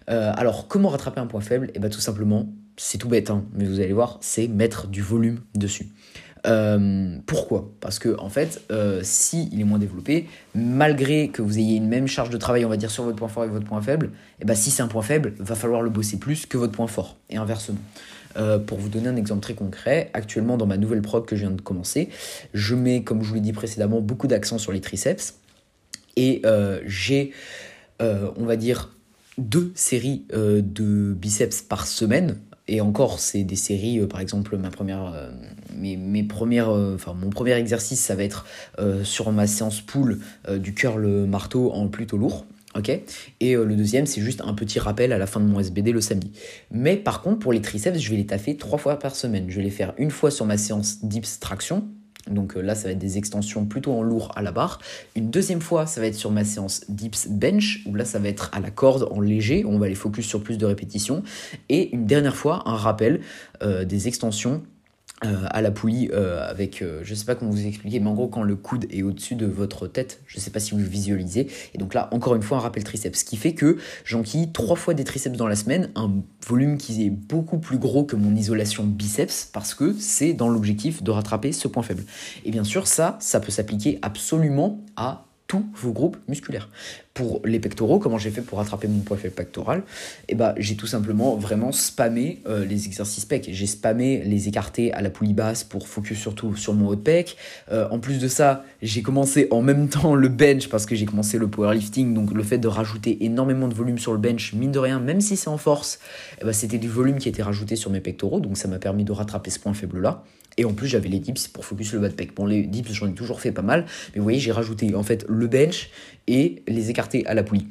alors 0.08 0.68
comment 0.68 0.90
rattraper 0.90 1.22
un 1.22 1.28
point 1.28 1.42
faible? 1.42 1.68
Et 1.68 1.74
eh 1.76 1.80
bien 1.80 1.90
tout 1.90 2.02
simplement, 2.02 2.50
c'est 2.80 2.98
tout 2.98 3.10
bête, 3.10 3.30
hein, 3.30 3.44
mais 3.54 3.66
vous 3.66 3.80
allez 3.80 3.94
voir, 3.94 4.18
c'est 4.22 4.48
mettre 4.48 4.88
du 4.88 5.02
volume 5.02 5.40
dessus. 5.54 5.90
Euh, 6.48 7.18
pourquoi? 7.26 7.70
Parce 7.82 8.00
que 8.00 8.18
en 8.18 8.30
fait, 8.30 8.62
euh, 8.72 9.02
si 9.04 9.50
il 9.52 9.60
est 9.60 9.66
moins 9.66 9.80
développé, 9.80 10.28
malgré 10.56 11.28
que 11.28 11.42
vous 11.42 11.60
ayez 11.60 11.76
une 11.76 11.90
même 11.90 12.08
charge 12.08 12.30
de 12.30 12.38
travail, 12.38 12.64
on 12.64 12.70
va 12.70 12.78
dire 12.78 12.90
sur 12.90 13.04
votre 13.04 13.18
point 13.18 13.28
fort 13.28 13.44
et 13.44 13.50
votre 13.50 13.66
point 13.66 13.82
faible, 13.82 14.06
et 14.06 14.44
eh 14.44 14.46
ben 14.46 14.56
si 14.56 14.72
c'est 14.72 14.82
un 14.82 14.88
point 14.88 15.02
faible, 15.02 15.34
va 15.40 15.56
falloir 15.56 15.82
le 15.82 15.90
bosser 15.90 16.18
plus 16.18 16.46
que 16.46 16.58
votre 16.58 16.72
point 16.72 16.88
fort 16.88 17.18
et 17.30 17.36
inversement. 17.36 17.80
Euh, 18.38 18.60
pour 18.60 18.78
vous 18.78 18.88
donner 18.88 19.10
un 19.10 19.18
exemple 19.18 19.42
très 19.42 19.56
concret, 19.56 20.10
actuellement 20.14 20.56
dans 20.56 20.68
ma 20.68 20.78
nouvelle 20.78 21.02
prog 21.02 21.26
que 21.26 21.36
je 21.36 21.42
viens 21.42 21.52
de 21.52 21.62
commencer, 21.62 22.08
je 22.54 22.76
mets, 22.76 23.04
comme 23.04 23.24
je 23.24 23.28
vous 23.28 23.36
l'ai 23.36 23.42
dit 23.42 23.54
précédemment, 23.54 24.00
beaucoup 24.00 24.28
d'accent 24.28 24.58
sur 24.58 24.72
les 24.72 24.80
triceps 24.80 25.36
et 26.16 26.44
j'ai, 26.86 27.34
on 28.00 28.46
va 28.46 28.56
dire, 28.56 28.96
deux 29.38 29.72
séries 29.74 30.26
de 30.32 31.14
biceps 31.14 31.62
par 31.62 31.88
semaine 31.88 32.38
et 32.70 32.82
encore, 32.82 33.20
c'est 33.20 33.44
des 33.44 33.56
séries, 33.56 34.00
euh, 34.00 34.08
par 34.08 34.20
exemple, 34.22 34.56
euh, 34.56 34.60
euh, 35.80 37.14
mon 37.16 37.30
premier 37.32 37.54
exercice, 37.54 38.00
ça 38.00 38.16
va 38.16 38.24
être 38.24 38.46
sur 39.04 39.32
ma 39.32 39.48
séance 39.48 39.82
pool 39.82 40.20
du 40.58 40.74
curl 40.74 41.26
marteau 41.26 41.72
en 41.72 41.88
plutôt 41.88 42.18
lourd. 42.18 42.46
ok? 42.76 42.92
Et 43.40 43.56
le 43.56 43.76
deuxième, 43.76 44.06
c'est 44.06 44.22
juste 44.22 44.42
un 44.42 44.54
petit 44.54 44.80
rappel 44.80 45.12
à 45.12 45.18
la 45.18 45.26
fin 45.26 45.40
de 45.40 45.46
mon 45.46 45.60
SBD 45.60 45.92
le 45.92 46.02
samedi. 46.02 46.32
Mais 46.72 46.96
par 46.96 47.22
contre, 47.22 47.40
pour 47.40 47.54
les 47.54 47.62
triceps, 47.62 48.00
je 48.00 48.10
vais 48.10 48.18
les 48.18 48.26
taffer 48.26 48.56
trois 48.58 48.78
fois 48.78 49.00
par 49.00 49.16
semaine. 49.16 49.46
Je 49.50 49.58
vais 49.58 49.64
les 49.64 49.70
faire 49.70 49.94
une 49.98 50.12
fois 50.12 50.32
sur 50.32 50.46
ma 50.46 50.58
séance 50.58 51.04
dips 51.04 51.40
traction, 51.40 51.88
donc 52.30 52.56
euh, 52.56 52.62
là, 52.62 52.76
ça 52.76 52.88
va 52.88 52.92
être 52.92 53.00
des 53.00 53.18
extensions 53.18 53.66
plutôt 53.66 53.94
en 53.94 54.02
lourd 54.02 54.32
à 54.36 54.42
la 54.42 54.52
barre. 54.52 54.80
Une 55.16 55.30
deuxième 55.30 55.62
fois, 55.62 55.86
ça 55.86 56.02
va 56.02 56.08
être 56.08 56.16
sur 56.16 56.32
ma 56.32 56.44
séance 56.44 56.86
dips 56.90 57.28
bench, 57.30 57.82
où 57.86 57.96
là, 57.96 58.06
ça 58.06 58.20
va 58.20 58.28
être 58.30 58.50
à 58.54 58.60
la 58.60 58.72
corde 58.72 59.08
en 59.12 59.22
léger. 59.22 59.66
On 59.66 59.78
va 59.78 59.88
les 59.88 59.96
focus 59.96 60.26
sur 60.26 60.44
plus 60.44 60.58
de 60.58 60.66
répétitions. 60.66 61.24
Et 61.70 61.94
une 61.94 62.06
dernière 62.06 62.36
fois, 62.36 62.64
un 62.66 62.76
rappel 62.76 63.22
euh, 63.62 63.86
des 63.86 64.08
extensions 64.08 64.64
euh, 65.26 65.46
à 65.50 65.62
la 65.62 65.70
poulie 65.70 66.10
euh, 66.14 66.50
avec, 66.50 66.82
euh, 66.82 67.02
je 67.04 67.14
sais 67.14 67.26
pas 67.26 67.36
comment 67.36 67.52
vous 67.52 67.68
expliquer, 67.68 68.00
mais 68.00 68.08
en 68.08 68.14
gros 68.14 68.30
quand 68.30 68.42
le 68.42 68.56
coude 68.56 68.86
est 68.90 69.04
au-dessus 69.04 69.36
de 69.36 69.46
votre 69.46 69.86
tête, 69.88 70.22
je 70.28 70.40
sais 70.40 70.50
pas 70.50 70.62
si 70.62 70.72
vous 70.72 70.78
visualisez, 70.78 71.48
et 71.74 71.78
donc 71.78 71.94
là 71.94 72.08
encore 72.12 72.36
une 72.36 72.42
fois 72.42 72.58
un 72.58 72.62
rappel 72.62 72.86
triceps, 72.86 73.20
ce 73.20 73.26
qui 73.26 73.36
fait 73.36 73.54
que 73.54 73.78
j'enquille 74.06 74.54
trois 74.54 74.78
fois 74.78 74.94
des 74.94 75.04
triceps 75.04 75.36
dans 75.36 75.48
la 75.48 75.58
semaine, 75.58 75.90
un 75.96 76.10
volume 76.48 76.78
qui 76.78 77.06
est 77.06 77.10
beaucoup 77.10 77.58
plus 77.58 77.78
gros 77.78 78.06
que 78.06 78.16
mon 78.16 78.34
isolation 78.34 78.86
biceps, 78.86 79.50
parce 79.52 79.74
que 79.74 79.94
c'est 80.00 80.32
dans 80.32 80.48
l'objectif 80.48 81.04
de 81.04 81.12
rattraper 81.12 81.52
ce 81.52 81.68
point 81.68 81.84
faible. 81.84 82.04
Et 82.46 82.52
bien 82.52 82.64
sûr 82.64 82.88
ça, 82.88 83.18
ça 83.20 83.42
peut 83.42 83.52
s'appliquer 83.52 84.00
absolument 84.02 84.80
à 84.96 85.26
tous 85.50 85.66
vos 85.74 85.92
groupes 85.92 86.16
musculaires. 86.28 86.70
Pour 87.16 87.42
les 87.44 87.60
pectoraux, 87.60 87.98
comment 87.98 88.20
j'ai 88.20 88.30
fait 88.30 88.44
pour 88.44 88.60
rattraper 88.60 88.88
mon 88.88 89.00
poids 89.00 89.18
faible 89.18 89.34
pectoral? 89.34 89.82
Eh 90.28 90.36
ben, 90.36 90.54
j'ai 90.58 90.76
tout 90.76 90.86
simplement 90.86 91.36
vraiment 91.36 91.72
spammé 91.72 92.44
euh, 92.48 92.64
les 92.64 92.86
exercices 92.86 93.26
pec. 93.26 93.50
J'ai 93.52 93.66
spammé 93.66 94.22
les 94.24 94.48
écartés 94.48 94.94
à 94.94 95.02
la 95.02 95.10
poulie 95.10 95.34
basse 95.34 95.64
pour 95.64 95.88
focus 95.88 96.20
surtout 96.20 96.56
sur 96.56 96.76
mon 96.76 96.90
haut 96.90 96.96
de 96.96 97.02
pec. 97.02 97.36
Euh, 97.72 97.90
en 97.90 97.98
plus 97.98 98.20
de 98.20 98.28
ça, 98.28 98.64
j'ai 98.84 99.02
commencé 99.02 99.48
en 99.50 99.64
même 99.64 99.90
temps 99.90 100.14
le 100.14 100.28
bench 100.28 100.70
parce 100.70 100.86
que 100.86 100.94
j'ai 100.94 101.06
commencé 101.06 101.40
le 101.40 101.48
powerlifting. 101.48 102.14
Donc 102.14 102.32
le 102.32 102.44
fait 102.44 102.60
de 102.60 102.68
rajouter 102.68 103.26
énormément 103.26 103.68
de 103.68 103.74
volume 103.74 103.98
sur 103.98 104.12
le 104.12 104.20
bench, 104.20 104.54
mine 104.54 104.72
de 104.72 104.80
rien, 104.80 105.00
même 105.00 105.20
si 105.20 105.36
c'est 105.36 105.50
en 105.50 105.58
force, 105.58 106.00
eh 106.40 106.46
ben, 106.46 106.54
c'était 106.54 106.78
du 106.78 106.88
volume 106.88 107.18
qui 107.18 107.28
était 107.28 107.44
rajouté 107.44 107.76
sur 107.76 107.90
mes 107.90 108.02
pectoraux. 108.02 108.40
Donc 108.40 108.56
ça 108.56 108.68
m'a 108.68 108.78
permis 108.78 109.04
de 109.04 109.12
rattraper 109.12 109.50
ce 109.50 109.58
point 109.58 109.74
faible 109.74 110.00
là. 110.00 110.24
Et 110.58 110.66
en 110.66 110.74
plus, 110.74 110.88
j'avais 110.88 111.10
les 111.10 111.20
dips 111.20 111.48
pour 111.48 111.66
focus 111.66 111.94
le 111.94 112.00
bas 112.00 112.10
de. 112.10 112.16
Bon, 112.36 112.46
les 112.46 112.64
dips, 112.64 112.92
j'en 112.92 113.08
ai 113.08 113.14
toujours 113.14 113.42
fait 113.42 113.52
pas 113.52 113.62
mal. 113.62 113.86
Mais 114.14 114.20
vous 114.20 114.24
voyez, 114.24 114.40
j'ai 114.40 114.52
rajouté 114.52 114.94
en 114.96 115.04
fait 115.04 115.26
le 115.28 115.48
bench 115.48 115.90
et 116.28 116.64
les 116.68 116.90
écartés 116.90 117.26
à 117.28 117.34
la 117.34 117.44
poulie. 117.44 117.68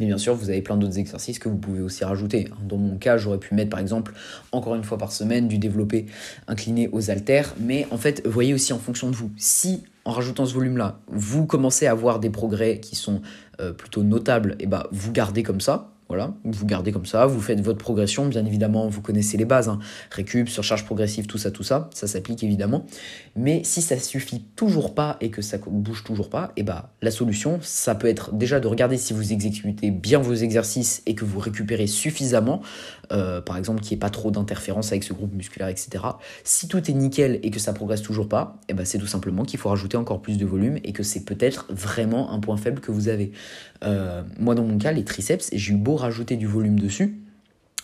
Mais 0.00 0.06
bien 0.06 0.18
sûr, 0.18 0.34
vous 0.34 0.50
avez 0.50 0.60
plein 0.60 0.76
d'autres 0.76 0.98
exercices 0.98 1.38
que 1.38 1.48
vous 1.48 1.56
pouvez 1.56 1.80
aussi 1.80 2.04
rajouter. 2.04 2.48
Dans 2.62 2.76
mon 2.76 2.96
cas, 2.96 3.16
j'aurais 3.16 3.38
pu 3.38 3.54
mettre 3.54 3.70
par 3.70 3.78
exemple, 3.78 4.12
encore 4.50 4.74
une 4.74 4.82
fois 4.82 4.98
par 4.98 5.12
semaine, 5.12 5.46
du 5.46 5.58
développé 5.58 6.06
incliné 6.48 6.88
aux 6.90 7.10
haltères. 7.10 7.54
Mais 7.60 7.86
en 7.92 7.96
fait, 7.96 8.26
voyez 8.26 8.54
aussi 8.54 8.72
en 8.72 8.78
fonction 8.78 9.08
de 9.08 9.14
vous. 9.14 9.30
Si 9.36 9.84
en 10.04 10.10
rajoutant 10.10 10.46
ce 10.46 10.54
volume-là, 10.54 10.98
vous 11.06 11.46
commencez 11.46 11.86
à 11.86 11.92
avoir 11.92 12.18
des 12.18 12.30
progrès 12.30 12.80
qui 12.80 12.96
sont 12.96 13.22
euh, 13.60 13.72
plutôt 13.72 14.02
notables, 14.02 14.56
et 14.58 14.66
bah 14.66 14.88
vous 14.90 15.12
gardez 15.12 15.42
comme 15.42 15.60
ça. 15.60 15.93
Voilà, 16.08 16.34
vous 16.44 16.66
gardez 16.66 16.92
comme 16.92 17.06
ça, 17.06 17.24
vous 17.24 17.40
faites 17.40 17.60
votre 17.60 17.78
progression, 17.78 18.26
bien 18.26 18.44
évidemment, 18.44 18.88
vous 18.88 19.00
connaissez 19.00 19.38
les 19.38 19.46
bases, 19.46 19.68
hein. 19.68 19.78
récup, 20.10 20.50
surcharge 20.50 20.84
progressive, 20.84 21.26
tout 21.26 21.38
ça, 21.38 21.50
tout 21.50 21.62
ça, 21.62 21.88
ça 21.94 22.06
s'applique 22.06 22.44
évidemment. 22.44 22.84
Mais 23.36 23.62
si 23.64 23.80
ça 23.80 23.98
suffit 23.98 24.44
toujours 24.54 24.94
pas 24.94 25.16
et 25.22 25.30
que 25.30 25.40
ça 25.40 25.56
bouge 25.66 26.04
toujours 26.04 26.28
pas, 26.28 26.52
et 26.56 26.60
eh 26.60 26.62
bah 26.62 26.92
la 27.00 27.10
solution, 27.10 27.58
ça 27.62 27.94
peut 27.94 28.06
être 28.06 28.34
déjà 28.34 28.60
de 28.60 28.68
regarder 28.68 28.98
si 28.98 29.14
vous 29.14 29.32
exécutez 29.32 29.90
bien 29.90 30.18
vos 30.18 30.34
exercices 30.34 31.02
et 31.06 31.14
que 31.14 31.24
vous 31.24 31.38
récupérez 31.38 31.86
suffisamment, 31.86 32.60
euh, 33.12 33.40
par 33.40 33.56
exemple 33.56 33.80
qu'il 33.80 33.90
n'y 33.90 33.96
ait 33.96 34.00
pas 34.00 34.10
trop 34.10 34.30
d'interférences 34.30 34.92
avec 34.92 35.04
ce 35.04 35.12
groupe 35.12 35.32
musculaire, 35.32 35.68
etc. 35.68 36.04
Si 36.44 36.68
tout 36.68 36.90
est 36.90 36.94
nickel 36.94 37.40
et 37.42 37.50
que 37.50 37.58
ça 37.58 37.72
progresse 37.72 38.02
toujours 38.02 38.28
pas, 38.28 38.60
eh 38.68 38.74
bah 38.74 38.84
c'est 38.84 38.98
tout 38.98 39.06
simplement 39.06 39.44
qu'il 39.44 39.58
faut 39.58 39.68
rajouter 39.68 39.96
encore 39.96 40.22
plus 40.22 40.38
de 40.38 40.46
volume 40.46 40.78
et 40.84 40.92
que 40.92 41.02
c'est 41.02 41.24
peut-être 41.24 41.66
vraiment 41.70 42.32
un 42.32 42.40
point 42.40 42.56
faible 42.56 42.80
que 42.80 42.92
vous 42.92 43.08
avez. 43.08 43.32
Euh, 43.84 44.22
moi 44.38 44.54
dans 44.54 44.64
mon 44.64 44.78
cas, 44.78 44.92
les 44.92 45.04
triceps, 45.04 45.50
j'ai 45.52 45.72
eu 45.72 45.76
beau 45.76 45.96
rajouter 45.96 46.36
du 46.36 46.46
volume 46.46 46.78
dessus, 46.78 47.23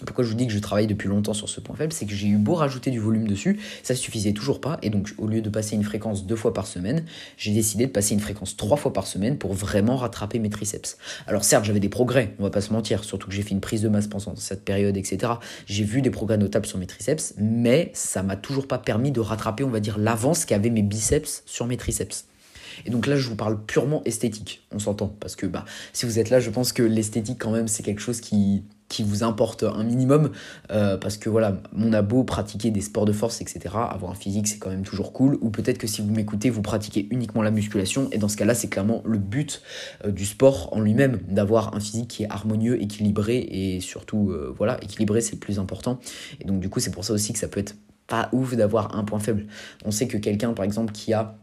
pourquoi 0.07 0.25
je 0.25 0.31
vous 0.31 0.37
dis 0.37 0.47
que 0.47 0.53
je 0.53 0.59
travaille 0.59 0.87
depuis 0.87 1.09
longtemps 1.09 1.35
sur 1.35 1.49
ce 1.49 1.61
point 1.61 1.77
faible, 1.77 1.93
c'est 1.93 2.07
que 2.07 2.15
j'ai 2.15 2.29
eu 2.29 2.37
beau 2.37 2.55
rajouter 2.55 2.91
du 2.91 2.99
volume 2.99 3.27
dessus, 3.27 3.59
ça 3.83 3.95
suffisait 3.95 4.33
toujours 4.33 4.61
pas, 4.61 4.79
et 4.83 4.91
donc 4.91 5.15
au 5.19 5.27
lieu 5.27 5.41
de 5.43 5.51
passer 5.51 5.77
une 5.77 5.85
fréquence 5.85 6.27
deux 6.27 6.37
fois 6.37 6.53
par 6.53 6.67
semaine, 6.67 7.05
j'ai 7.37 7.53
décidé 7.53 7.87
de 7.87 7.93
passer 7.93 8.15
une 8.15 8.21
fréquence 8.21 8.57
trois 8.57 8.77
fois 8.77 8.93
par 8.93 9.07
semaine 9.07 9.39
pour 9.39 9.53
vraiment 9.55 9.97
rattraper 9.97 10.39
mes 10.39 10.51
triceps. 10.51 10.97
Alors 11.27 11.45
certes, 11.45 11.65
j'avais 11.65 11.81
des 11.81 11.89
progrès, 11.89 12.35
on 12.39 12.45
va 12.45 12.51
pas 12.51 12.61
se 12.61 12.73
mentir, 12.73 13.05
surtout 13.05 13.29
que 13.29 13.35
j'ai 13.35 13.43
fait 13.43 13.51
une 13.51 13.61
prise 13.61 13.83
de 13.83 13.89
masse 13.89 14.07
pendant 14.07 14.37
cette 14.37 14.65
période, 14.65 14.97
etc. 14.97 15.33
J'ai 15.67 15.85
vu 15.85 16.03
des 16.03 16.11
progrès 16.11 16.39
notables 16.39 16.67
sur 16.67 16.79
mes 16.79 16.87
triceps, 16.87 17.35
mais 17.39 17.91
ça 17.95 18.23
m'a 18.23 18.37
toujours 18.37 18.67
pas 18.67 18.79
permis 18.79 19.13
de 19.13 19.21
rattraper, 19.21 19.65
on 19.65 19.71
va 19.71 19.81
dire, 19.81 19.99
l'avance 19.99 20.45
qu'avaient 20.45 20.71
mes 20.71 20.83
biceps 20.83 21.43
sur 21.47 21.67
mes 21.67 21.77
triceps. 21.77 22.27
Et 22.87 22.91
donc 22.91 23.07
là, 23.07 23.17
je 23.17 23.29
vous 23.29 23.37
parle 23.37 23.63
purement 23.65 24.03
esthétique, 24.05 24.67
on 24.73 24.79
s'entend. 24.79 25.15
Parce 25.21 25.37
que 25.37 25.47
bah, 25.47 25.65
si 25.93 26.07
vous 26.07 26.19
êtes 26.19 26.31
là, 26.31 26.41
je 26.41 26.51
pense 26.51 26.73
que 26.73 26.83
l'esthétique, 26.83 27.39
quand 27.39 27.51
même, 27.51 27.69
c'est 27.69 27.83
quelque 27.83 28.01
chose 28.01 28.21
qui, 28.21 28.65
qui 28.91 29.05
vous 29.05 29.23
importe 29.23 29.63
un 29.63 29.85
minimum, 29.85 30.31
euh, 30.71 30.99
parce 30.99 31.17
que 31.17 31.31
voilà, 31.31 31.57
on 31.75 31.95
a 31.95 32.03
beau 32.03 32.25
pratiquer 32.25 32.71
des 32.71 32.83
sports 32.83 33.07
de 33.07 33.13
force, 33.13 33.41
etc., 33.41 33.61
avoir 33.89 34.11
un 34.11 34.15
physique, 34.15 34.49
c'est 34.49 34.59
quand 34.59 34.69
même 34.69 34.83
toujours 34.83 35.15
cool, 35.15 35.39
ou 35.41 35.49
peut-être 35.49 35.79
que 35.79 35.87
si 35.87 36.03
vous 36.03 36.11
m'écoutez, 36.11 36.51
vous 36.51 36.61
pratiquez 36.61 37.07
uniquement 37.11 37.41
la 37.41 37.53
musculation, 37.53 38.09
et 38.11 38.19
dans 38.19 38.29
ce 38.29 38.37
cas-là, 38.37 38.53
c'est 38.53 38.69
clairement 38.69 39.01
le 39.07 39.19
but 39.19 39.63
euh, 40.05 40.11
du 40.11 40.27
sport 40.27 40.69
en 40.73 40.81
lui-même, 40.81 41.21
d'avoir 41.29 41.75
un 41.75 41.81
physique 41.81 42.09
qui 42.09 42.25
est 42.25 42.31
harmonieux, 42.31 42.83
équilibré, 42.83 43.39
et 43.39 43.81
surtout, 43.81 44.31
euh, 44.31 44.53
voilà, 44.59 44.77
équilibré, 44.83 45.21
c'est 45.21 45.35
le 45.35 45.41
plus 45.41 45.61
important. 45.61 46.01
Et 46.41 46.45
donc, 46.45 46.61
du 46.61 46.69
coup, 46.69 46.81
c'est 46.81 46.91
pour 46.91 47.05
ça 47.05 47.13
aussi 47.13 47.33
que 47.33 47.39
ça 47.39 47.47
peut 47.47 47.61
être 47.61 47.77
pas 48.09 48.29
ouf 48.33 48.57
d'avoir 48.57 48.97
un 48.97 49.05
point 49.05 49.21
faible. 49.21 49.47
On 49.85 49.93
sait 49.93 50.09
que 50.09 50.19
quelqu'un, 50.19 50.53
par 50.53 50.65
exemple, 50.65 50.93
qui 50.93 51.15
a 51.15 51.39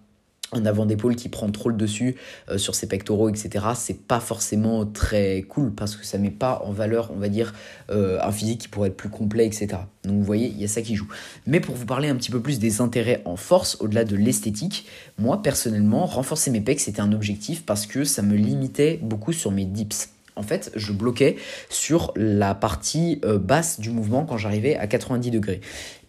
un 0.54 0.66
avant 0.66 0.86
d'épaule 0.86 1.16
qui 1.16 1.30
prend 1.30 1.50
trop 1.50 1.70
le 1.70 1.76
dessus 1.76 2.16
euh, 2.50 2.58
sur 2.58 2.76
ses 2.76 2.88
pectoraux, 2.88 3.30
etc. 3.30 3.66
C'est 3.76 4.06
pas 4.06 4.20
forcément 4.20 4.86
très 4.86 5.44
cool 5.44 5.74
parce 5.74 5.96
que 5.96 6.06
ça 6.06 6.18
met 6.18 6.32
pas 6.32 6.62
en 6.66 6.72
valeur, 6.72 7.12
on 7.14 7.20
va 7.20 7.30
dire, 7.30 7.54
euh, 7.90 8.20
un 8.22 8.32
physique 8.32 8.62
qui 8.62 8.68
pourrait 8.68 8.90
être 8.90 8.98
plus 8.98 9.10
complet, 9.10 9.46
etc. 9.46 9.68
Donc 10.04 10.18
vous 10.18 10.24
voyez, 10.24 10.48
il 10.48 10.60
y 10.60 10.64
a 10.64 10.68
ça 10.68 10.82
qui 10.82 10.96
joue. 10.96 11.08
Mais 11.46 11.60
pour 11.60 11.76
vous 11.76 11.86
parler 11.86 12.08
un 12.10 12.16
petit 12.16 12.32
peu 12.32 12.42
plus 12.42 12.60
des 12.60 12.82
intérêts 12.82 13.22
en 13.26 13.36
force, 13.36 13.78
au-delà 13.82 14.06
de 14.06 14.16
l'esthétique, 14.16 14.88
moi 15.18 15.42
personnellement, 15.42 16.06
renforcer 16.06 16.52
mes 16.52 16.62
pecs, 16.62 16.80
c'était 16.80 17.02
un 17.02 17.12
objectif 17.12 17.66
parce 17.66 17.86
que 17.86 18.04
ça 18.04 18.22
me 18.22 18.36
limitait 18.36 19.00
beaucoup 19.02 19.34
sur 19.34 19.52
mes 19.52 19.66
dips 19.66 20.10
en 20.38 20.44
fait, 20.44 20.72
je 20.76 20.94
bloquais 20.94 21.36
sur 21.70 22.14
la 22.16 22.56
partie 22.56 23.20
euh, 23.26 23.38
basse 23.38 23.80
du 23.80 23.90
mouvement 23.90 24.26
quand 24.26 24.38
j'arrivais 24.38 24.76
à 24.78 24.88
90 24.88 25.32
degrés. 25.32 25.62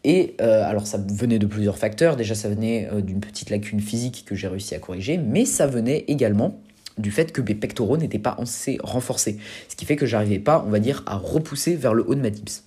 Et 0.04 0.37
euh, 0.40 0.64
alors 0.64 0.87
ça 0.87 0.99
venait 0.99 1.38
de 1.38 1.47
plusieurs 1.47 1.78
facteurs. 1.78 2.16
Déjà, 2.16 2.35
ça 2.35 2.49
venait 2.49 2.88
euh, 2.92 3.00
d'une 3.00 3.20
petite 3.20 3.50
lacune 3.50 3.80
physique 3.80 4.25
que 4.26 4.35
j'ai 4.35 4.49
réussi 4.49 4.75
à 4.75 4.78
corriger, 4.78 5.18
mais 5.18 5.44
ça 5.44 5.66
venait 5.66 6.04
également 6.08 6.61
du 6.99 7.11
fait 7.11 7.32
que 7.32 7.40
mes 7.40 7.54
pectoraux 7.54 7.97
n'étaient 7.97 8.18
pas 8.18 8.37
assez 8.40 8.78
renforcés. 8.82 9.38
Ce 9.68 9.76
qui 9.76 9.85
fait 9.85 9.97
que 9.97 10.06
j'arrivais 10.06 10.38
pas, 10.40 10.64
on 10.66 10.70
va 10.70 10.80
dire, 10.80 11.02
à 11.06 11.16
repousser 11.16 11.76
vers 11.76 11.94
le 11.94 12.04
haut 12.08 12.14
de 12.14 12.20
ma 12.20 12.30
dips. 12.30 12.64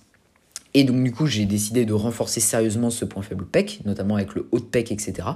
Et 0.74 0.84
donc 0.84 1.02
du 1.02 1.12
coup, 1.12 1.26
j'ai 1.26 1.44
décidé 1.44 1.84
de 1.84 1.92
renforcer 1.92 2.40
sérieusement 2.40 2.88
ce 2.88 3.04
point 3.04 3.22
faible 3.22 3.44
pec, 3.44 3.80
notamment 3.84 4.16
avec 4.16 4.34
le 4.34 4.48
haut 4.52 4.58
de 4.58 4.64
pec, 4.64 4.90
etc. 4.90 5.28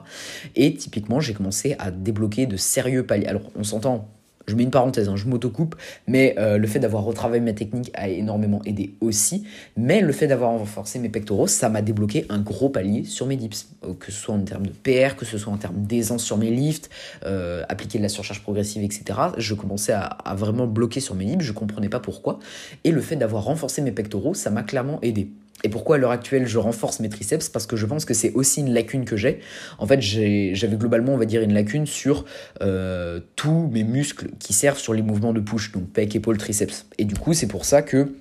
Et 0.54 0.74
typiquement, 0.74 1.20
j'ai 1.20 1.34
commencé 1.34 1.76
à 1.78 1.90
débloquer 1.90 2.46
de 2.46 2.56
sérieux 2.56 3.04
paliers. 3.04 3.26
Alors, 3.26 3.42
on 3.54 3.62
s'entend, 3.62 4.08
je 4.46 4.54
mets 4.54 4.62
une 4.62 4.70
parenthèse, 4.70 5.08
hein, 5.08 5.16
je 5.16 5.26
m'autocoupe, 5.26 5.76
mais 6.06 6.34
euh, 6.38 6.58
le 6.58 6.66
fait 6.66 6.78
d'avoir 6.78 7.04
retravaillé 7.04 7.42
ma 7.42 7.52
technique 7.52 7.90
a 7.94 8.08
énormément 8.08 8.60
aidé 8.64 8.94
aussi. 9.00 9.44
Mais 9.76 10.00
le 10.00 10.12
fait 10.12 10.26
d'avoir 10.26 10.50
renforcé 10.50 10.98
mes 10.98 11.08
pectoraux, 11.08 11.46
ça 11.46 11.68
m'a 11.68 11.82
débloqué 11.82 12.26
un 12.28 12.38
gros 12.38 12.68
palier 12.68 13.04
sur 13.04 13.26
mes 13.26 13.36
dips. 13.36 13.68
Euh, 13.84 13.94
que 13.98 14.12
ce 14.12 14.20
soit 14.20 14.34
en 14.34 14.40
termes 14.40 14.66
de 14.66 14.72
PR, 14.72 15.16
que 15.16 15.24
ce 15.24 15.38
soit 15.38 15.52
en 15.52 15.56
termes 15.56 15.82
d'aisance 15.82 16.22
sur 16.22 16.36
mes 16.36 16.50
lifts, 16.50 16.90
euh, 17.24 17.64
appliquer 17.68 17.98
de 17.98 18.02
la 18.02 18.08
surcharge 18.08 18.42
progressive, 18.42 18.82
etc. 18.82 19.18
Je 19.36 19.54
commençais 19.54 19.92
à, 19.92 20.34
vraiment 20.36 20.66
bloquer 20.66 21.00
sur 21.00 21.14
mes 21.14 21.24
dips, 21.24 21.42
je 21.42 21.52
comprenais 21.52 21.88
pas 21.88 22.00
pourquoi. 22.00 22.38
Et 22.84 22.92
le 22.92 23.00
fait 23.00 23.16
d'avoir 23.16 23.44
renforcé 23.44 23.82
mes 23.82 23.92
pectoraux, 23.92 24.34
ça 24.34 24.50
m'a 24.50 24.62
clairement 24.62 24.98
aidé. 25.02 25.30
Et 25.64 25.68
pourquoi 25.68 25.96
à 25.96 25.98
l'heure 25.98 26.10
actuelle 26.10 26.46
je 26.46 26.58
renforce 26.58 27.00
mes 27.00 27.08
triceps? 27.08 27.48
Parce 27.48 27.66
que 27.66 27.76
je 27.76 27.86
pense 27.86 28.04
que 28.04 28.14
c'est 28.14 28.32
aussi 28.32 28.60
une 28.60 28.72
lacune 28.72 29.04
que 29.04 29.16
j'ai. 29.16 29.40
En 29.78 29.86
fait, 29.86 30.00
j'avais 30.00 30.76
globalement, 30.76 31.14
on 31.14 31.16
va 31.16 31.24
dire, 31.24 31.42
une 31.42 31.54
lacune 31.54 31.86
sur 31.86 32.24
euh, 32.62 33.20
tous 33.36 33.68
mes 33.72 33.82
muscles 33.82 34.28
qui 34.38 34.52
servent 34.52 34.78
sur 34.78 34.92
les 34.92 35.02
mouvements 35.02 35.32
de 35.32 35.40
push, 35.40 35.72
donc 35.72 35.90
pec, 35.90 36.14
épaule, 36.14 36.36
triceps. 36.36 36.86
Et 36.98 37.04
du 37.04 37.14
coup, 37.14 37.32
c'est 37.32 37.48
pour 37.48 37.64
ça 37.64 37.82
que 37.82 38.12